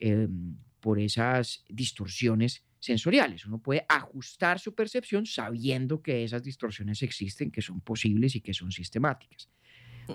[0.00, 3.46] em, por esas distorsiones sensoriales.
[3.46, 8.54] Uno puede ajustar su percepción sabiendo que esas distorsiones existen, que son posibles y que
[8.54, 9.48] son sistemáticas.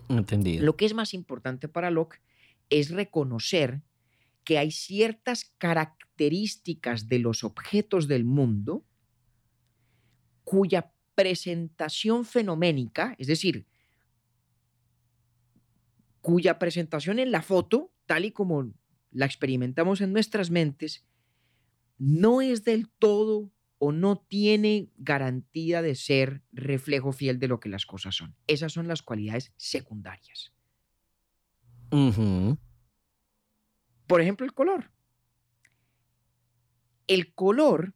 [0.10, 0.66] Entendido.
[0.66, 2.22] Lo que es más importante para Locke
[2.70, 3.82] es reconocer
[4.44, 8.86] que hay ciertas características de los objetos del mundo
[10.44, 13.68] cuya presentación fenoménica, es decir,
[16.22, 18.74] cuya presentación en la foto, tal y como
[19.12, 21.06] la experimentamos en nuestras mentes,
[21.98, 27.70] no es del todo o no tiene garantía de ser reflejo fiel de lo que
[27.70, 28.36] las cosas son.
[28.48, 30.54] Esas son las cualidades secundarias.
[34.08, 34.91] Por ejemplo, el color.
[37.08, 37.93] El color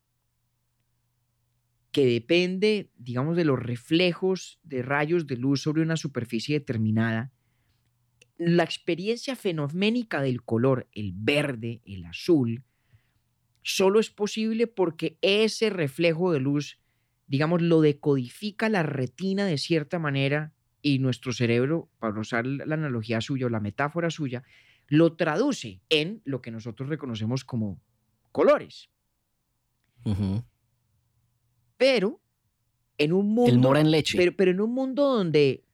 [1.92, 7.32] que depende, digamos, de los reflejos de rayos de luz sobre una superficie determinada,
[8.38, 12.64] la experiencia fenoménica del color, el verde, el azul,
[13.64, 16.80] solo es posible porque ese reflejo de luz,
[17.26, 20.54] digamos, lo decodifica la retina de cierta manera
[20.84, 24.44] y nuestro cerebro, para usar la analogía suya o la metáfora suya,
[24.88, 27.82] lo traduce en lo que nosotros reconocemos como
[28.32, 28.90] colores.
[31.78, 32.22] Pero
[32.98, 33.76] en un mundo.
[33.76, 34.18] El en leche.
[34.18, 35.66] Pero, pero en un mundo donde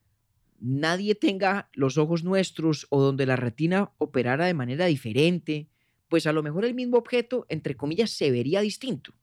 [0.60, 5.68] nadie tenga los ojos nuestros o donde la retina operara de manera diferente,
[6.08, 9.14] pues a lo mejor el mismo objeto, entre comillas, se vería distinto.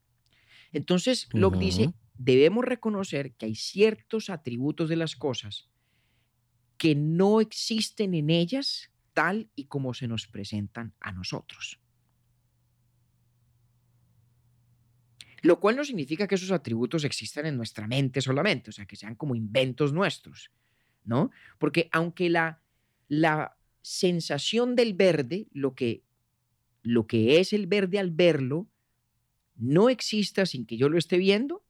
[0.73, 5.69] Entonces, Locke dice, debemos reconocer que hay ciertos atributos de las cosas
[6.77, 11.79] que no existen en ellas tal y como se nos presentan a nosotros.
[15.43, 18.97] Lo cual no significa que esos atributos existan en nuestra mente solamente, o sea, que
[18.97, 20.51] sean como inventos nuestros,
[21.05, 21.31] ¿no?
[21.59, 22.61] Porque aunque la,
[23.09, 26.05] la sensación del verde, lo que,
[26.83, 28.69] lo que es el verde al verlo,
[29.57, 31.65] no exista sin que yo lo esté viendo,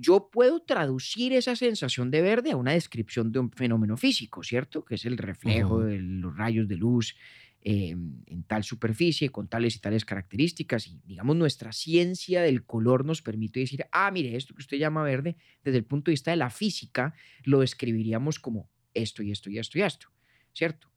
[0.00, 4.84] yo puedo traducir esa sensación de verde a una descripción de un fenómeno físico, ¿cierto?
[4.84, 7.16] Que es el reflejo de los rayos de luz
[7.62, 10.86] eh, en tal superficie, con tales y tales características.
[10.86, 15.02] Y digamos, nuestra ciencia del color nos permite decir, ah, mire, esto que usted llama
[15.02, 19.50] verde, desde el punto de vista de la física, lo describiríamos como esto y esto
[19.50, 20.08] y esto y esto,
[20.52, 20.90] ¿cierto?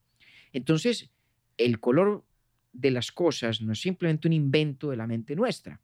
[0.54, 1.10] Entonces,
[1.58, 2.26] el color
[2.72, 5.82] de las cosas no es simplemente un invento de la mente nuestra,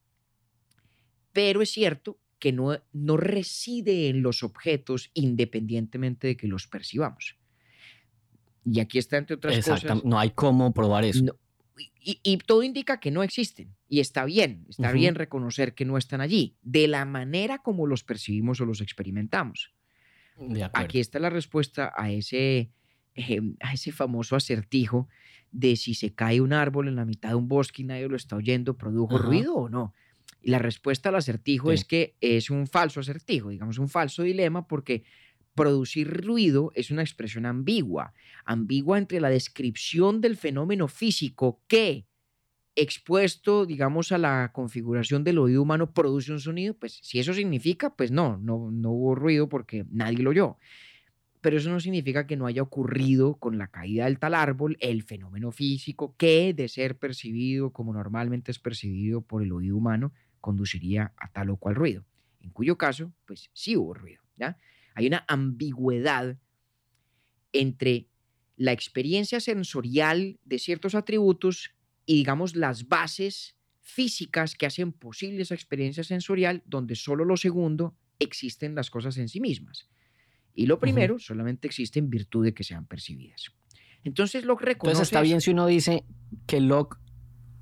[1.34, 7.38] pero es cierto que no, no reside en los objetos independientemente de que los percibamos.
[8.65, 9.88] Y aquí está, entre otras Exacto.
[9.89, 11.23] cosas, No hay cómo probar eso.
[11.23, 11.36] no-
[11.99, 13.75] y, y todo indica que no existen.
[13.89, 18.03] Y está bien, está bien reconocer que no están allí, de la manera como los
[18.03, 19.73] percibimos o los experimentamos.
[20.38, 20.69] De.
[20.73, 22.71] Aquí está la respuesta a ese,
[23.15, 25.09] eh, a ese famoso acertijo
[25.51, 28.15] de si se cae un árbol en la mitad de un bosque y nadie lo
[28.15, 29.93] está oyendo, ¿produjo ruido o no?
[30.46, 31.74] Y la respuesta al acertijo Sí.
[31.74, 35.04] es que es un falso acertijo, digamos un falso dilema, porque
[35.56, 38.14] producir ruido es una expresión ambigua,
[38.46, 42.06] ambigua entre la descripción del fenómeno físico que
[42.76, 47.96] expuesto, digamos, a la configuración del oído humano produce un sonido, pues si eso significa,
[47.96, 50.58] pues no, no, no hubo ruido porque nadie lo oyó.
[51.41, 55.04] Pero eso no significa que no haya ocurrido con la caída del tal árbol el
[55.04, 60.12] fenómeno físico que, de ser percibido como normalmente es percibido por el oído humano,
[60.46, 62.06] conduciría a tal o cual ruido.
[62.39, 64.22] En cuyo caso, pues sí hubo ruido.
[64.38, 64.60] ¿ya?
[64.93, 66.38] Hay una ambigüedad
[67.52, 68.10] entre
[68.56, 71.72] la experiencia sensorial de ciertos atributos
[72.06, 77.96] y, digamos, las bases físicas que hacen posible esa experiencia sensorial, donde solo lo segundo
[78.20, 79.89] existen las cosas en sí mismas.
[80.54, 83.52] Y lo primero solamente existe en virtud de que sean percibidas.
[84.04, 84.91] Entonces lo reconoce.
[84.91, 86.06] Entonces está bien si uno dice
[86.46, 86.98] que Locke,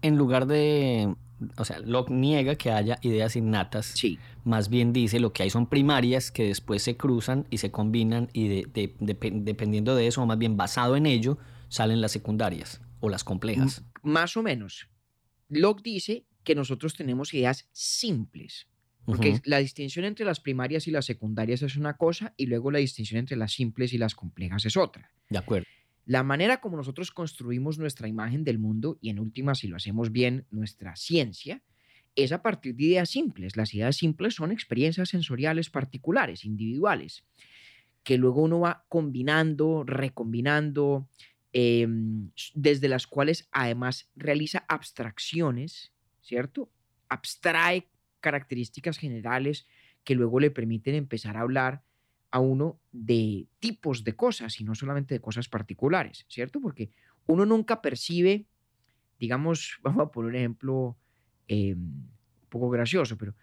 [0.02, 1.16] en lugar de.
[1.58, 3.86] O sea, Locke niega que haya ideas innatas.
[3.88, 7.72] Sí, Más bien dice lo que hay son primarias que después se cruzan y se
[7.72, 11.38] combinan y de- de- depe- dependiendo de eso, o más bien basado en ello,
[11.70, 13.84] salen las secundarias o las complejas.
[14.02, 14.88] más o menos.
[15.50, 18.68] Locke dice que nosotros tenemos ideas simples.
[19.06, 22.80] Porque la distinción entre las primarias y las secundarias es una cosa y luego la
[22.80, 25.12] distinción entre las simples y las complejas es otra.
[25.30, 25.68] De acuerdo.
[26.06, 30.12] La manera como nosotros construimos nuestra imagen del mundo y en última, si lo hacemos
[30.12, 31.62] bien, nuestra ciencia,
[32.16, 33.56] es a partir de ideas simples.
[33.56, 37.24] Las ideas simples son experiencias sensoriales particulares, individuales,
[38.04, 41.08] que luego uno va combinando, recombinando,
[41.54, 46.70] em, desde las cuales además realiza abstracciones, ¿cierto?
[47.08, 47.88] Abstrae
[48.20, 49.68] características generales
[50.04, 51.84] que luego le permiten empezar a hablar
[52.34, 56.60] a uno de tipos de cosas y no solamente de cosas particulares, ¿cierto?
[56.60, 56.90] Porque
[57.28, 58.48] uno nunca percibe,
[59.20, 60.98] digamos, vamos a poner un ejemplo
[61.48, 62.10] eh, un
[62.50, 63.36] poco gracioso, pero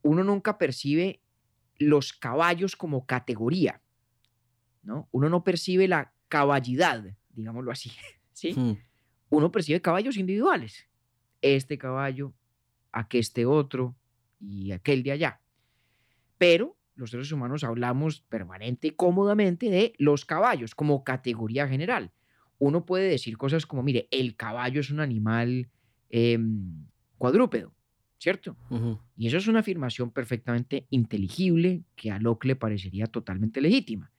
[0.00, 1.20] uno nunca percibe
[1.78, 3.82] los caballos como categoría,
[4.82, 5.06] ¿no?
[5.12, 7.92] Uno no percibe la caballidad, digámoslo así,
[8.32, 8.54] ¿sí?
[8.54, 8.78] Mm.
[9.28, 10.88] Uno percibe caballos individuales.
[11.42, 12.32] Este caballo,
[12.90, 13.96] aqueste otro
[14.40, 15.40] y aquel de allá.
[16.38, 22.12] Pero los seres humanos hablamos permanente y cómodamente de los caballos como categoría general.
[22.58, 25.68] Uno puede decir cosas como, mire, el caballo es un animal
[26.10, 26.84] em,
[27.16, 27.74] cuadrúpedo,
[28.18, 28.56] ¿cierto?
[29.16, 34.12] Y eso es una afirmación perfectamente inteligible que a Locke le parecería totalmente legítima,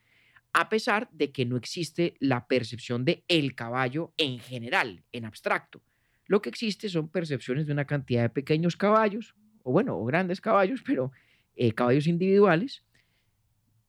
[0.54, 5.84] a pesar de que no existe la percepción de el caballo en general, en abstracto.
[6.26, 10.42] Lo que existe son percepciones de una cantidad de pequeños caballos, o bueno, o grandes
[10.42, 11.12] caballos, pero
[11.56, 12.84] eh, caballos individuales,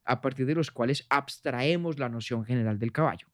[0.05, 3.29] a partir de los cuales abstraemos la noción general del caballo.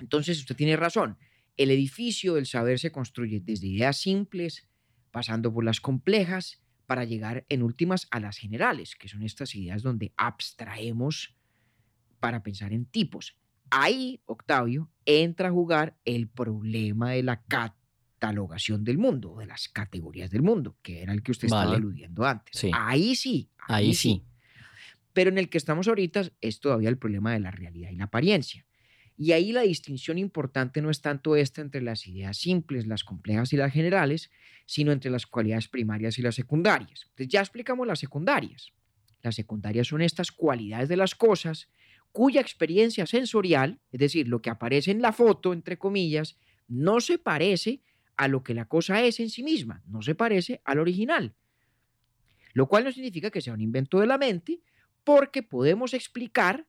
[0.00, 1.16] Entonces, usted tiene razón.
[1.56, 4.68] El edificio del saber se construye desde ideas simples,
[5.10, 9.82] pasando por las complejas, para llegar en últimas a las generales, que son estas ideas
[9.82, 11.36] donde abstraemos
[12.20, 13.36] para pensar en tipos.
[13.70, 17.42] Ahí, Octavio, entra a jugar el problema de la
[18.22, 21.78] catalogación del mundo, de las categorías del mundo, que era el que usted estaba Vale.
[21.78, 22.56] aludiendo antes.
[22.56, 22.70] Sí.
[22.72, 23.50] Ahí sí.
[23.66, 24.24] Ahí sí.
[25.12, 28.04] Pero en el que estamos ahorita es todavía el problema de la realidad y la
[28.04, 28.64] apariencia.
[29.16, 33.52] Y ahí la distinción importante no es tanto esta entre las ideas simples, las complejas
[33.52, 34.30] y las generales,
[34.66, 37.06] sino entre las cualidades primarias y las secundarias.
[37.08, 38.72] Entonces ya explicamos las secundarias.
[39.20, 41.68] Las secundarias son estas cualidades de las cosas
[42.12, 46.36] cuya experiencia sensorial, es decir, lo que aparece en la foto, entre comillas,
[46.68, 47.80] no se parece
[48.16, 51.34] a lo que la cosa es en sí misma, no se parece al original.
[52.52, 54.60] Lo cual no significa que sea un invento de la mente,
[55.04, 56.66] porque podemos explicar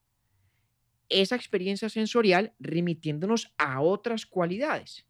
[1.09, 5.05] esa experiencia sensorial remitiéndonos a otras cualidades.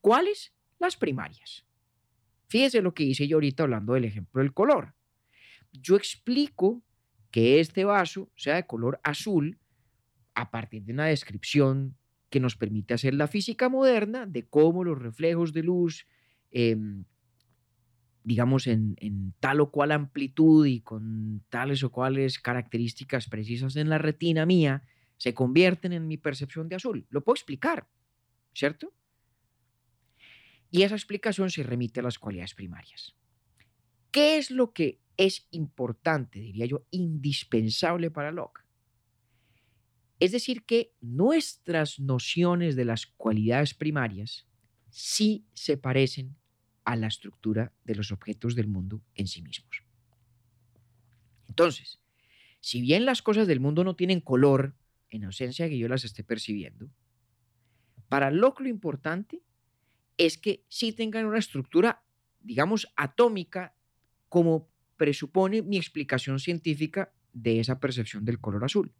[0.00, 0.52] ¿Cuáles?
[0.78, 1.64] Las primarias.
[2.46, 4.94] Fíjese lo que hice yo ahorita hablando del ejemplo del color.
[5.72, 6.82] Yo explico
[7.30, 9.58] que este vaso sea de color azul
[10.34, 11.96] a partir de una descripción
[12.30, 16.06] que nos permite hacer la física moderna de cómo los reflejos de luz,
[16.50, 17.04] em,
[18.24, 23.88] digamos, en, en, tal o cual amplitud y con tales o cuales características precisas en
[23.88, 24.84] la retina mía,
[25.16, 27.06] se convierten en mi percepción de azul.
[27.10, 27.88] Lo puedo explicar,
[28.54, 28.92] ¿cierto?
[30.70, 33.16] Y esa explicación se remite a las cualidades primarias.
[34.10, 38.67] ¿Qué es lo que es importante, diría yo, indispensable para Locke?
[40.20, 44.46] Es decir, que nuestras nociones de las cualidades primarias
[44.90, 46.36] sí se parecen
[46.84, 49.84] a la estructura de los objetos del mundo en sí mismos.
[51.46, 52.00] Entonces,
[52.60, 54.74] si bien las cosas del mundo no tienen color,
[55.10, 56.90] en ausencia de que yo las esté percibiendo,
[58.08, 59.42] para Locke lo importante
[60.16, 62.02] es que sí tengan una estructura,
[62.40, 63.74] digamos, atómica,
[64.28, 68.92] como presupone mi explicación científica de esa percepción del color azul.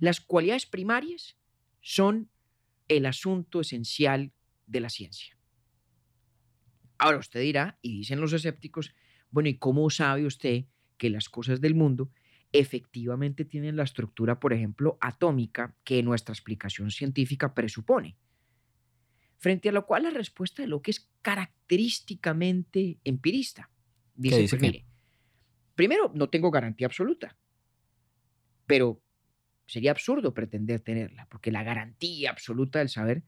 [0.00, 1.36] Las cualidades primarias
[1.80, 2.28] son
[2.88, 4.32] el asunto esencial
[4.66, 5.36] de la ciencia.
[6.98, 8.92] Ahora usted dirá, y dicen los escépticos,
[9.30, 10.64] bueno, ¿y cómo sabe usted
[10.96, 12.10] que las cosas del mundo
[12.52, 18.16] efectivamente tienen la estructura, por ejemplo, atómica que nuestra explicación científica presupone.
[19.38, 23.70] Frente a lo cual la respuesta de lo que es característicamente empirista.
[24.14, 24.84] Dice, dice pues, mire,
[25.74, 27.38] primero, no tengo garantía absoluta,
[28.66, 29.00] pero
[29.70, 33.22] sería absurdo pretender tenerla, porque la garantía absoluta del saber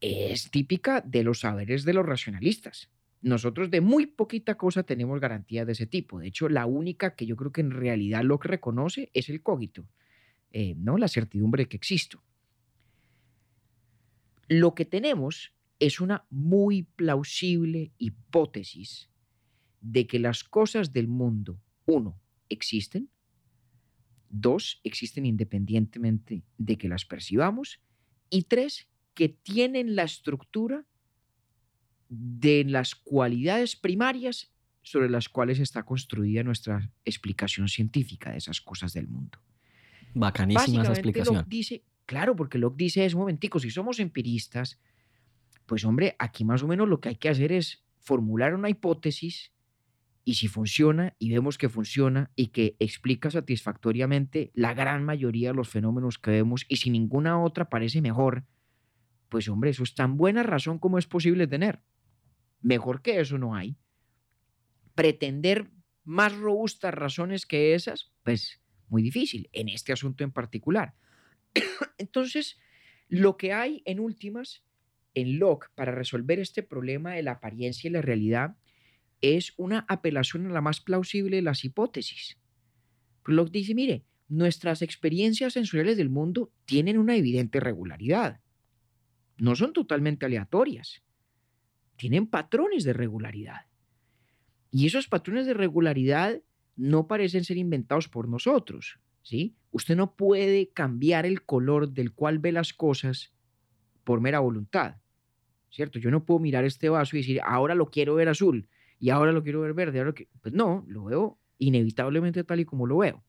[0.00, 2.90] es típica de los saberes de los racionalistas.
[3.22, 6.18] Nosotros de muy poquita cosa tenemos garantía de ese tipo.
[6.18, 9.40] De hecho, la única que yo creo que en realidad lo que reconoce es el
[9.40, 9.86] cogito,
[10.50, 10.98] eh, ¿no?
[10.98, 12.20] La certidumbre de que existo.
[14.48, 19.10] Lo que tenemos es una muy plausible hipótesis
[19.80, 23.10] de que las cosas del mundo, uno, existen,
[24.30, 27.80] dos, existen independientemente de que las percibamos,
[28.30, 30.84] y tres, que tienen la estructura
[32.08, 34.50] de las cualidades primarias
[34.82, 39.38] sobre las cuales está construida nuestra explicación científica de esas cosas del mundo.
[40.14, 41.36] Bacanísima esa explicación.
[41.36, 44.78] Locke dice, claro, porque Locke dice es momentico, si somos empiristas,
[45.66, 49.52] pues hombre, aquí más o menos lo que hay que hacer es formular una hipótesis
[50.28, 55.54] y si funciona y vemos que funciona y que explica satisfactoriamente la gran mayoría de
[55.54, 58.44] los fenómenos que vemos y si ninguna otra parece mejor,
[59.30, 61.80] pues hombre, eso es tan buena razón como es posible tener.
[62.60, 63.78] Mejor que eso no hay.
[64.94, 65.70] Pretender
[66.04, 70.94] más robustas razones que esas, pues muy difícil, en este asunto en particular.
[71.96, 72.58] Entonces,
[73.08, 74.62] lo que hay en últimas
[75.14, 78.57] en Locke para resolver este problema de la apariencia y la realidad
[79.20, 82.38] es una apelación a la más plausible de las hipótesis.
[83.24, 88.40] Locke dice, mire, nuestras experiencias sensoriales del mundo tienen una evidente regularidad.
[89.36, 91.02] No son totalmente aleatorias
[91.98, 93.66] tienen patrones de regularidad.
[94.70, 96.40] Y esos patrones de regularidad
[96.76, 99.56] no parecen ser inventados por nosotros, ¿sí?
[99.72, 103.34] Usted no puede cambiar el color del cual ve las cosas
[104.04, 104.96] por mera voluntad,
[105.70, 105.98] ¿cierto?
[105.98, 109.32] Yo no puedo mirar este vaso y decir, ahora lo quiero ver azul y ahora
[109.32, 109.98] lo quiero ver verde.
[109.98, 110.28] Ahora que...
[110.40, 113.24] Pues no, lo veo inevitablemente tal y como lo veo.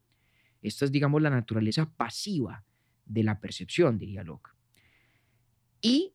[0.62, 2.66] Esta es, digamos, la naturaleza pasiva
[3.06, 4.52] de la percepción, diría Locke.
[5.82, 6.14] Y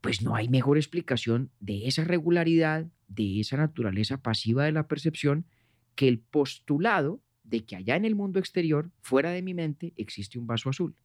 [0.00, 5.46] pues no hay mejor explicación de esa regularidad, de esa naturaleza pasiva de la percepción,
[5.94, 10.38] que el postulado de que allá en el mundo exterior, fuera de mi mente, existe
[10.38, 10.96] un vaso azul,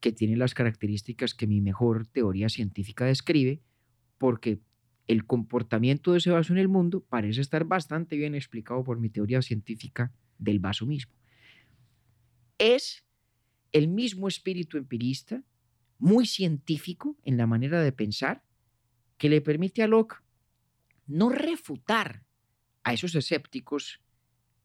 [0.00, 3.60] que tiene las características que mi mejor teoría científica describe,
[4.18, 4.60] porque
[5.08, 9.08] el comportamiento de ese vaso en el mundo parece estar bastante bien explicado por mi
[9.08, 11.12] teoría científica del vaso mismo.
[12.58, 13.04] Es
[13.72, 15.42] el mismo espíritu empirista
[15.98, 18.42] muy científico en la manera de pensar
[19.18, 20.16] que le permite a Locke
[21.06, 22.24] no refutar
[22.82, 24.00] a esos escépticos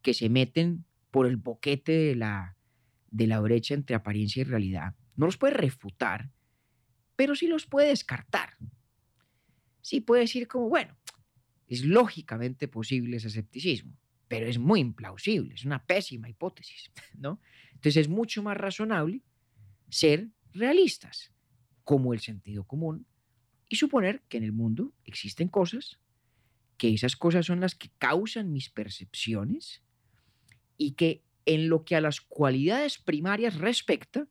[0.01, 2.57] que se meten por el boquete de la,
[3.11, 4.95] de la brecha entre apariencia y realidad.
[5.15, 6.31] No los puede refutar,
[7.15, 8.57] pero sí los puede descartar.
[9.81, 10.95] Sí puede decir como, bueno,
[11.67, 17.39] es lógicamente posible ese escepticismo, pero es muy implausible, es una pésima hipótesis, ¿no?
[17.73, 19.21] Entonces es mucho más razonable
[19.89, 21.31] ser realistas,
[21.83, 23.05] como el sentido común,
[23.69, 25.99] y suponer que en el mundo existen cosas,
[26.77, 29.81] que esas cosas son las que causan mis percepciones
[30.77, 34.27] y que en lo que a las cualidades primarias respecta,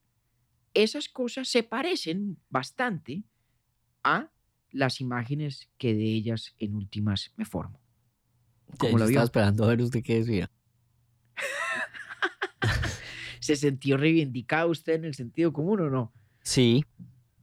[0.75, 3.25] esas cosas se parecen bastante
[4.05, 4.31] a
[4.73, 7.81] las imágenes que de ellas en últimas me formo.
[8.79, 10.51] ¿Cómo lo estaba esperando a ver usted qué decía.
[13.41, 16.13] ¿Se sintió reivindicado usted en el sentido común o no?
[16.43, 16.85] Sí,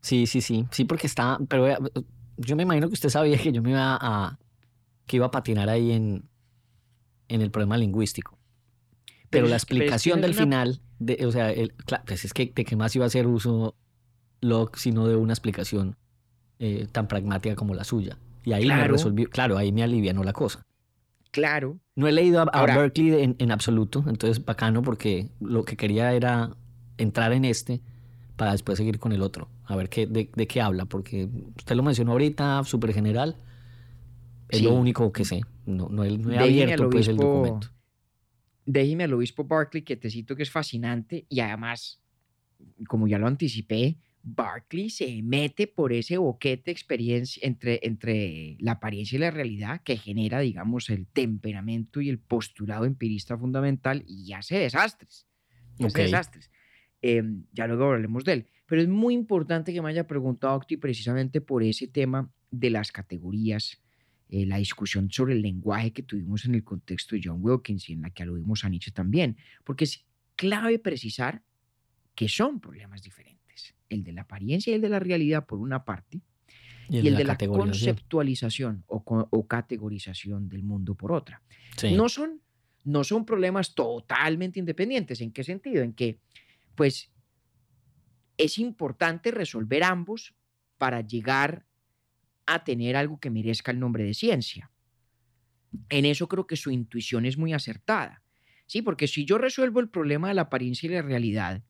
[0.02, 0.66] sí, sí, sí.
[0.72, 1.38] Sí, porque está.
[1.50, 1.68] Pero
[2.38, 4.40] yo me imagino que usted sabía que yo me iba a.
[5.06, 6.30] que iba a patinar ahí en,
[7.28, 8.38] en el problema lingüístico.
[9.30, 11.74] Pero, la explicación del final, de, o sea, el,
[12.06, 13.76] pues es que de qué más iba a hacer uso
[14.40, 15.98] Locke sino de una explicación
[16.60, 18.18] eh, tan pragmática como la suya.
[18.44, 20.66] Y ahí me resolvió, claro, ahí me alivianó la cosa.
[21.32, 21.80] Claro.
[21.96, 26.56] No he leído a, Berkeley en, en, absoluto, entonces bacano porque lo que quería era
[26.98, 27.82] entrar en este
[28.38, 31.28] para después seguir con el otro, a ver qué, de, de qué habla, porque
[31.58, 33.36] usted lo mencionó ahorita, súper general,
[34.50, 37.70] es lo único que sé, no, no, he, no he abierto pues, el documento.
[38.66, 42.00] Déjeme al obispo Berkeley que te cito que es fascinante y además,
[42.88, 43.98] como ya lo anticipé,
[44.30, 49.96] Barclay se mete por ese boquete experiencia entre, entre la apariencia y la realidad que
[49.96, 55.26] genera, digamos, el temperamento y el postulado empirista fundamental y hace desastres.
[55.80, 56.52] Hace desastres.
[57.02, 58.48] Em, ya luego hablaremos de él.
[58.66, 62.92] Pero es muy importante que me haya preguntado, Octi, precisamente por ese tema de las
[62.92, 63.82] categorías,
[64.28, 67.94] eh, la discusión sobre el lenguaje que tuvimos en el contexto de John Wilkins y
[67.94, 70.06] en la que aludimos a Nietzsche también, porque es
[70.36, 71.44] clave precisar
[72.14, 73.37] que son problemas diferentes
[73.90, 76.22] el de la apariencia y el de la realidad por una parte,
[76.90, 81.42] y el, de, la, conceptualización o, categorización del mundo por otra.
[81.92, 82.42] No, son,
[82.86, 85.20] no son problemas totalmente independientes.
[85.20, 85.84] ¿En qué sentido?
[85.84, 86.20] En que,
[86.76, 87.12] pues,
[88.38, 90.34] es importante resolver ambos
[90.78, 91.66] para llegar
[92.46, 94.72] a tener algo que merezca el nombre de ciencia.
[95.90, 98.24] En eso creo que su intuición es muy acertada.
[98.66, 101.64] Sí, porque si yo resuelvo el problema de la apariencia y la realidad,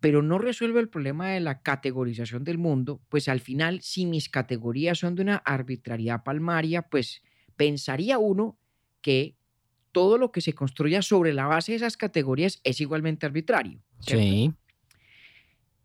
[0.00, 4.28] pero no resuelve el problema de la categorización del mundo, pues al final, si mis
[4.28, 7.22] categorías son de una arbitrariedad palmaria, pues
[7.56, 8.58] pensaría uno
[9.00, 9.36] que
[9.92, 13.80] todo lo que se construya sobre la base de esas categorías es igualmente arbitrario.
[14.00, 14.52] Sí.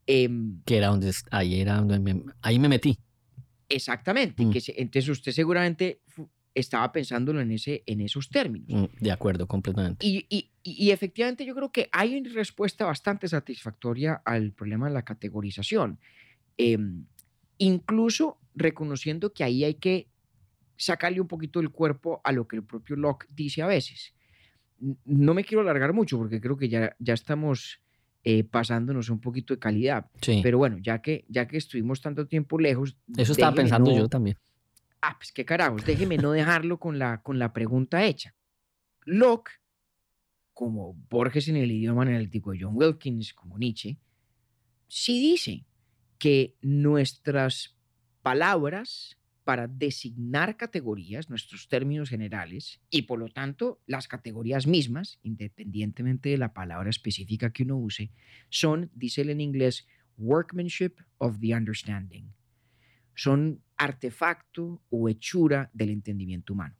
[0.07, 2.97] Em, que era donde, ahí era donde me, ahí me metí.
[3.69, 4.45] Exactamente.
[4.45, 4.51] Mm.
[4.51, 6.01] Que entonces usted seguramente
[6.53, 8.89] estaba pensándolo en, ese, en esos términos.
[8.89, 10.05] Mm, de acuerdo, completamente.
[10.05, 14.95] Y, y, y, efectivamente yo creo que hay una respuesta bastante satisfactoria al problema de
[14.95, 15.99] la categorización.
[16.57, 17.05] Em,
[17.59, 20.07] incluso reconociendo que ahí hay que
[20.75, 24.15] sacarle un poquito del cuerpo a lo que el propio Locke dice a veces.
[25.05, 27.79] No me quiero alargar mucho porque creo que ya, ya estamos
[28.23, 30.07] eh, pasándonos un poquito de calidad.
[30.19, 30.39] Sí.
[30.41, 32.97] Pero bueno, ya que, ya que estuvimos tanto tiempo lejos.
[33.15, 34.35] Eso estaba pensando yo también.
[34.99, 38.33] Ah, pues qué carajos, déjeme no dejarlo con la, con la pregunta hecha.
[39.05, 39.51] Locke,
[40.55, 43.99] como Borges en el idioma analítico de John Wilkins, como Nietzsche,
[44.87, 45.65] sí dice
[46.17, 47.75] que nuestras
[48.23, 56.29] palabras para designar categorías, nuestros términos generales, y por lo tanto las categorías mismas, independientemente
[56.29, 58.09] de la palabra específica que uno use,
[58.49, 59.85] son, dice él en inglés,
[60.17, 62.33] workmanship of the understanding.
[63.13, 66.75] Son artefacto o hechura del entendimiento humano.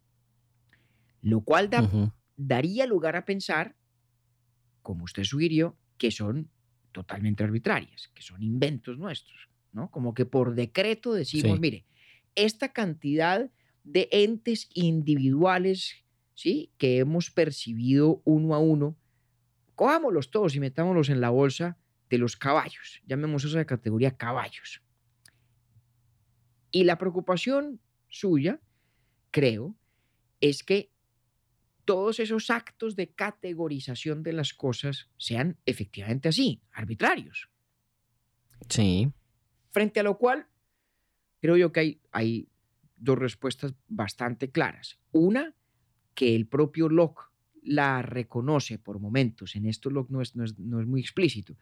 [1.22, 1.70] Lo cual
[2.38, 3.76] daría lugar a pensar,
[4.82, 6.50] como usted sugirió, que son
[6.92, 9.90] totalmente arbitrarias, que son inventos nuestros, ¿no?
[9.92, 11.86] Como que por decreto decimos, mire,
[12.36, 13.50] esta cantidad
[13.84, 16.72] de entes individuales, ¿sí?
[16.78, 18.98] Que hemos percibido uno a uno,
[19.76, 21.78] cojámoslos todos y metámoslos en la bolsa
[22.10, 24.82] de los caballos, llamemos esa categoría caballos.
[26.72, 28.60] Y la preocupación suya,
[29.32, 29.76] creo,
[30.42, 30.95] es que
[31.86, 37.50] todos esos actos de categorización de las cosas sean efectivamente así, arbitrarios.
[38.70, 39.12] Sí.
[39.72, 40.48] Frente a lo cual,
[41.40, 42.50] creo yo que hay, hay
[42.96, 45.00] dos respuestas bastante claras.
[45.12, 45.56] Una,
[46.14, 47.30] que el propio Locke
[47.62, 49.56] la reconoce por momentos.
[49.56, 51.56] En esto Locke no es, no es, no es muy explícito.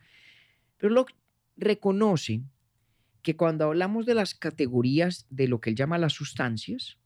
[0.78, 1.16] Pero Locke
[1.58, 2.44] reconoce
[3.22, 6.98] que cuando hablamos de las categorías de lo que él llama las sustancias,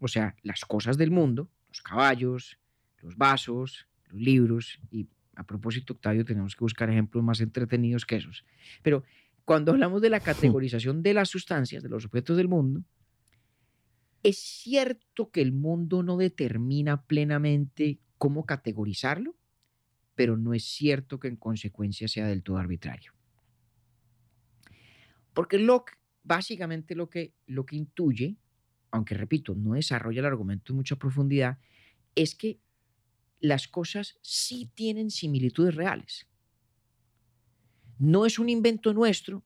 [0.00, 2.58] o sea, las cosas del mundo, los caballos,
[3.00, 8.16] los vasos, los libros y a propósito, Octavio, tenemos que buscar ejemplos más entretenidos que
[8.16, 8.44] esos.
[8.82, 9.02] Pero
[9.46, 12.84] cuando hablamos de la categorización de las sustancias, de los objetos del mundo,
[14.22, 19.34] es cierto que el mundo no determina plenamente cómo categorizarlo,
[20.14, 23.14] pero no es cierto que en consecuencia sea del todo arbitrario.
[25.32, 28.36] Porque Locke básicamente lo que, lo que intuye,
[28.92, 31.58] aunque repito, no desarrolla el argumento en mucha profundidad,
[32.14, 32.60] es que
[33.40, 36.28] las cosas sí tienen similitudes reales.
[37.98, 39.42] No es un invento nuestro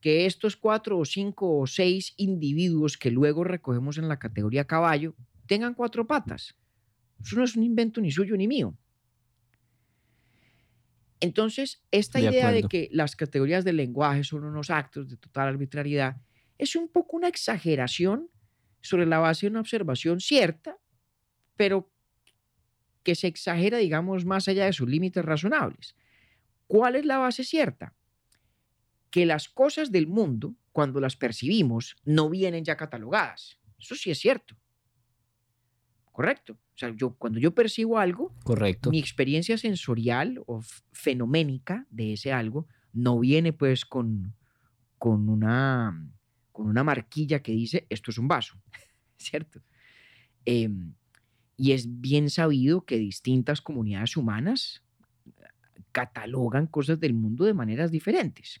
[0.00, 5.14] que estos cuatro o cinco o seis individuos que luego recogemos en la categoría caballo
[5.46, 6.56] tengan cuatro patas.
[7.20, 8.76] Eso no es un invento ni suyo ni mío.
[11.20, 16.20] Entonces, esta idea de que las categorías del lenguaje son unos actos de total arbitrariedad
[16.58, 18.28] es un poco una exageración
[18.80, 20.78] sobre la base de una observación cierta,
[21.56, 21.90] pero
[23.02, 25.96] que se exagera, digamos, más allá de sus límites razonables.
[26.66, 27.94] ¿Cuál es la base cierta?
[29.10, 33.58] Que las cosas del mundo, cuando las percibimos, no vienen ya catalogadas.
[33.78, 34.56] Eso sí es cierto.
[36.12, 36.54] Correcto.
[36.54, 38.90] O sea, yo, cuando yo percibo algo, Correcto.
[38.90, 40.60] mi experiencia sensorial o
[40.92, 44.34] fenoménica de ese algo no viene pues con,
[44.98, 46.10] con, una,
[46.58, 48.60] con una marquilla que dice esto es un vaso,
[49.16, 49.62] ¿cierto?
[50.44, 50.92] Em,
[51.56, 54.82] y es bien sabido que distintas comunidades humanas
[55.92, 58.60] catalogan cosas del mundo de maneras diferentes,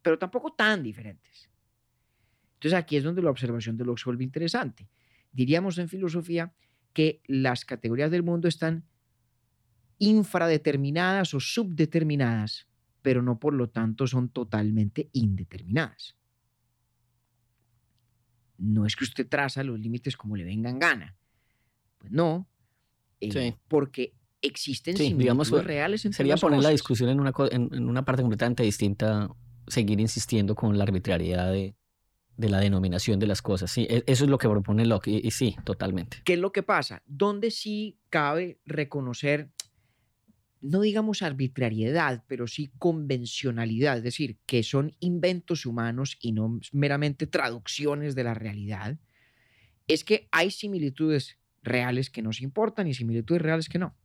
[0.00, 1.50] pero tampoco tan diferentes.
[2.54, 4.88] Entonces aquí es donde la observación de Locke se vuelve interesante.
[5.30, 6.54] Diríamos en filosofía
[6.94, 8.86] que las categorías del mundo están
[9.98, 12.66] infradeterminadas o subdeterminadas,
[13.02, 16.16] pero no por lo tanto son totalmente indeterminadas.
[18.62, 21.16] No es que usted traza los límites como le vengan gana.
[21.98, 22.48] Pues no,
[23.20, 27.88] eh, porque existen sí, digamos, reales entre Sería poner la discusión en una, en, en
[27.88, 29.28] una parte completamente distinta,
[29.66, 31.74] seguir insistiendo con la arbitrariedad de,
[32.36, 33.70] de la denominación de las cosas.
[33.70, 36.18] Sí, e- eso es lo que propone Locke, y, y sí, totalmente.
[36.24, 37.02] ¿Qué es lo que pasa?
[37.06, 39.50] Donde sí cabe reconocer,
[40.62, 47.26] no digamos arbitrariedad, pero sí convencionalidad, es decir, que son inventos humanos y no meramente
[47.26, 48.98] traducciones de la realidad,
[49.88, 53.96] es que hay similitudes reales que nos importan y similitudes reales que no.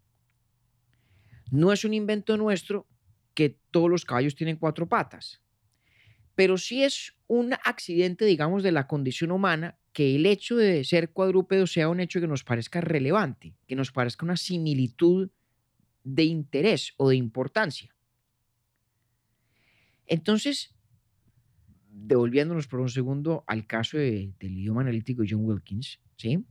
[1.52, 2.88] No es un invento nuestro
[3.34, 5.42] que todos los caballos tienen cuatro patas,
[6.34, 11.12] pero sí es un accidente, digamos, de la condición humana que el hecho de ser
[11.12, 15.30] cuadrúpedo sea un hecho que nos parezca relevante, que nos parezca una similitud
[16.08, 17.94] de interés o de importancia.
[20.06, 20.74] Entonces,
[21.90, 26.46] devolviéndonos por un segundo al caso de- del idioma analítico John Wilkins, ¿sí?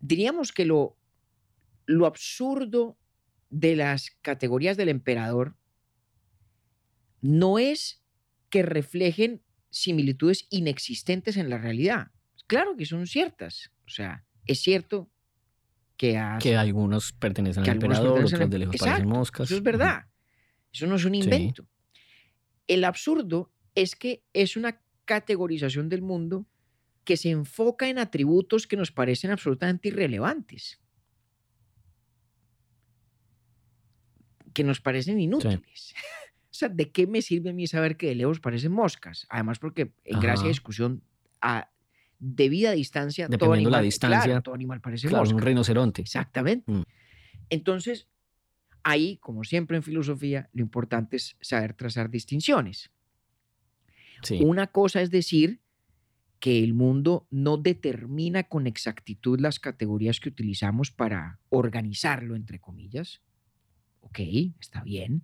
[0.00, 0.98] Diríamos que lo,
[1.86, 2.98] lo absurdo
[3.50, 5.56] de las categorías del emperador
[7.20, 8.02] no es
[8.50, 9.40] que reflejen
[9.70, 12.08] similitudes inexistentes en la realidad.
[12.48, 13.70] Claro que son ciertas.
[13.86, 15.10] O sea, es cierto
[15.96, 19.18] que, a- Que algunos pertenecen que al emperador, pertenecen otros al- de lejos parecen Exacto,
[19.18, 19.46] moscas.
[19.48, 20.04] Eso es verdad.
[20.72, 21.18] Eso no es un Sí.
[21.20, 21.66] invento.
[22.66, 26.46] El absurdo es que es una categorización del mundo
[27.04, 30.80] que se enfoca en atributos que nos parecen absolutamente irrelevantes,
[34.52, 35.94] que nos parecen inútiles.
[36.54, 39.26] O sea, ¿de qué me sirve a mí saber que de lejos parecen moscas?
[39.28, 41.02] Además, porque en gracia de discusión
[41.40, 41.68] a
[42.18, 45.36] debida distancia, todo Dependiendo la animal, distancia, claro, todo animal parece Claro, mosca.
[45.36, 46.02] un rinoceronte.
[46.02, 46.70] Exactamente.
[46.70, 46.82] Mm.
[47.50, 48.08] Entonces,
[48.82, 52.90] ahí, como siempre en filosofía, lo importante es saber trazar distinciones.
[54.22, 54.40] Sí.
[54.42, 55.60] Una cosa es decir
[56.40, 63.22] que el mundo no determina con exactitud las categorías que utilizamos para organizarlo, entre comillas.
[64.00, 64.18] Ok,
[64.60, 65.22] está bien.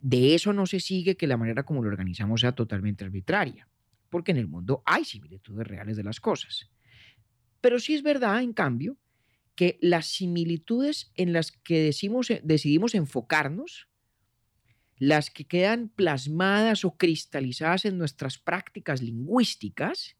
[0.00, 3.68] De eso no se sigue que la manera como lo organizamos sea totalmente arbitraria,
[4.08, 6.70] porque en el mundo hay similitudes reales de las cosas.
[7.60, 8.96] Pero sí es verdad, en cambio,
[9.54, 13.88] que las similitudes en las que decimos, decidimos enfocarnos,
[14.98, 20.16] las que quedan plasmadas o cristalizadas en nuestras prácticas lingüísticas,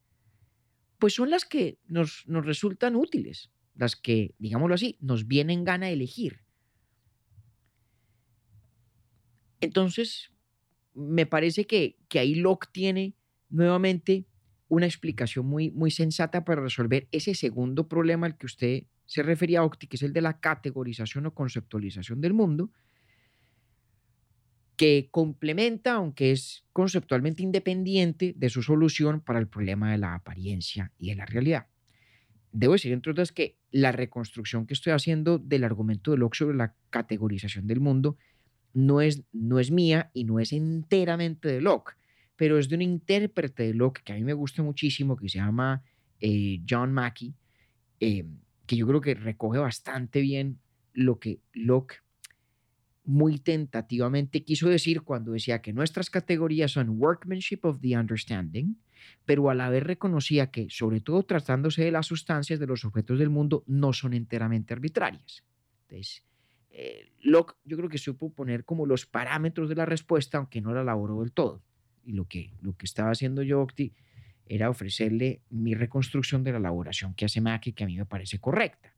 [0.98, 5.90] pues son las que nos, nos resultan útiles, las que, digámoslo así, nos vienen gana
[5.90, 6.40] elegir.
[9.60, 10.30] Entonces,
[10.94, 13.14] me parece que, que ahí Locke tiene
[13.48, 14.26] nuevamente
[14.68, 19.62] una explicación muy, muy sensata para resolver ese segundo problema al que usted se refería,
[19.62, 22.70] Octi, que es el de la categorización o conceptualización del mundo,
[24.76, 30.92] que complementa, aunque es conceptualmente independiente de su solución para el problema de la apariencia
[30.98, 31.66] y de la realidad.
[32.52, 36.56] debo decir, entre otras, que la reconstrucción que estoy haciendo del argumento de Locke sobre
[36.56, 38.16] la categorización del mundo
[38.72, 41.96] no es, no es mía y no es enteramente de Locke,
[42.36, 45.38] pero es de un intérprete de Locke que a mí me gusta muchísimo, que se
[45.38, 45.82] llama
[46.20, 47.34] eh, John Mackey,
[48.00, 48.24] eh,
[48.66, 50.58] que yo creo que recoge bastante bien
[50.92, 52.02] lo que Locke
[53.04, 58.76] muy tentativamente quiso decir cuando decía que nuestras categorías son workmanship of the understanding,
[59.24, 63.18] pero a la vez reconocía que, sobre todo tratándose de las sustancias de los objetos
[63.18, 65.44] del mundo, no son enteramente arbitrarias.
[65.82, 66.24] Entonces,
[66.70, 70.74] eh, Locke yo creo que supo poner como los parámetros de la respuesta, aunque no
[70.74, 71.62] la elaboró del todo.
[72.06, 73.92] Y lo que, lo que estaba haciendo yo, Octi,
[74.46, 78.38] era ofrecerle mi reconstrucción de la elaboración que hace Mackey, que a mí me parece
[78.38, 78.94] correcta.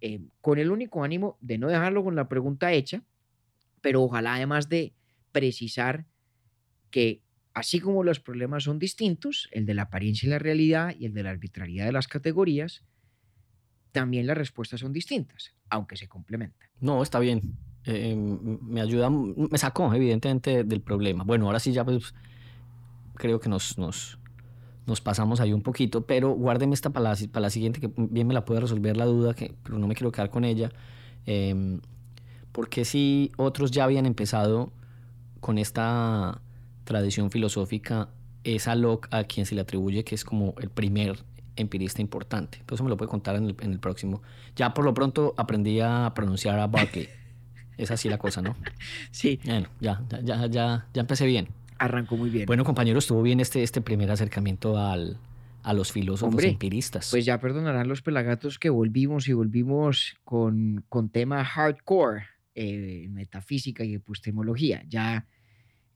[0.00, 3.02] Eh, con el único ánimo de no dejarlo con la pregunta hecha,
[3.80, 4.94] pero ojalá además de
[5.32, 6.06] precisar
[6.90, 11.06] que así como los problemas son distintos, el de la apariencia y la realidad y
[11.06, 12.84] el de la arbitrariedad de las categorías,
[13.92, 16.68] también las respuestas son distintas, aunque se complementan.
[16.80, 17.56] No, está bien.
[17.86, 21.24] Eh, me ayuda, me sacó evidentemente del problema.
[21.24, 22.14] Bueno, ahora sí ya pues
[23.14, 24.18] creo que nos, nos,
[25.02, 28.60] pasamos ahí un poquito, pero guárdeme esta para la, siguiente, que bien me la puede
[28.60, 30.70] resolver la duda, que, pero no me quiero quedar con ella.
[31.26, 31.78] Eh,
[32.52, 34.72] porque si otros ya habían empezado
[35.40, 36.40] con esta
[36.84, 38.08] tradición filosófica,
[38.44, 41.24] es a Locke a quien se le atribuye que es como el primer
[41.56, 42.58] empirista importante.
[42.60, 44.22] Entonces me lo puede contar en el, próximo.
[44.56, 47.08] Ya por lo pronto aprendí a pronunciar a Berkeley.
[47.82, 48.56] es así la cosa, ¿no?
[49.10, 49.40] Sí.
[49.44, 51.48] Bueno, ya, ya, ya, ya empecé bien.
[51.78, 52.46] Arrancó muy bien.
[52.46, 55.16] Bueno, compañeros, estuvo bien este, este primer acercamiento al,
[55.62, 57.10] a los filósofos empiristas.
[57.10, 62.24] Pues ya perdonarán los pelagatos que volvimos y volvimos con, con tema hardcore
[62.54, 64.82] eh, metafísica y epistemología.
[64.88, 65.26] Ya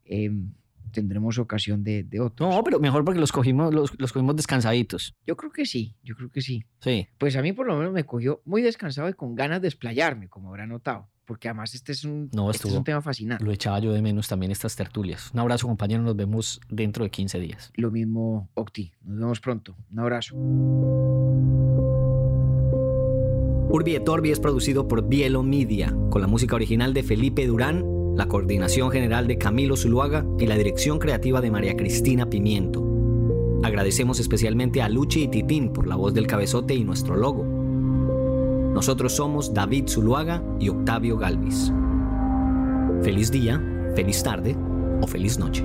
[0.05, 0.53] em,
[0.93, 2.49] tendremos ocasión de, de otros.
[2.49, 5.15] No, pero mejor porque los cogimos, los, los, cogimos descansaditos.
[5.27, 6.65] Yo creo que sí, yo creo que sí.
[6.81, 7.09] Sí.
[7.19, 10.29] Pues a mí por lo menos me cogió muy descansado y con ganas de explayarme,
[10.29, 11.09] como habrá notado.
[11.25, 13.45] Porque además este es un, este es un tema fascinante.
[13.45, 15.31] Lo echaba yo de menos también estas tertulias.
[15.33, 16.03] Un abrazo, compañero.
[16.03, 17.73] Nos vemos dentro de 15 días.
[17.77, 18.93] Lo mismo, Octi.
[19.03, 19.75] Nos vemos pronto.
[19.91, 20.37] Un abrazo.
[23.75, 27.85] Urbi et Orbi es producido por Bielo Media, con la música original de Felipe Durán,
[28.15, 32.85] la coordinación general de Camilo Zuluaga y la dirección creativa de María Cristina Pimiento.
[33.65, 37.54] Agradecemos especialmente a Luchi y Titín por la voz del cabezote y nuestro logo.
[38.75, 41.73] Nosotros somos David Zuluaga y Octavio Galvis.
[43.03, 43.63] Feliz día,
[43.95, 44.57] feliz tarde
[45.01, 45.65] o feliz noche.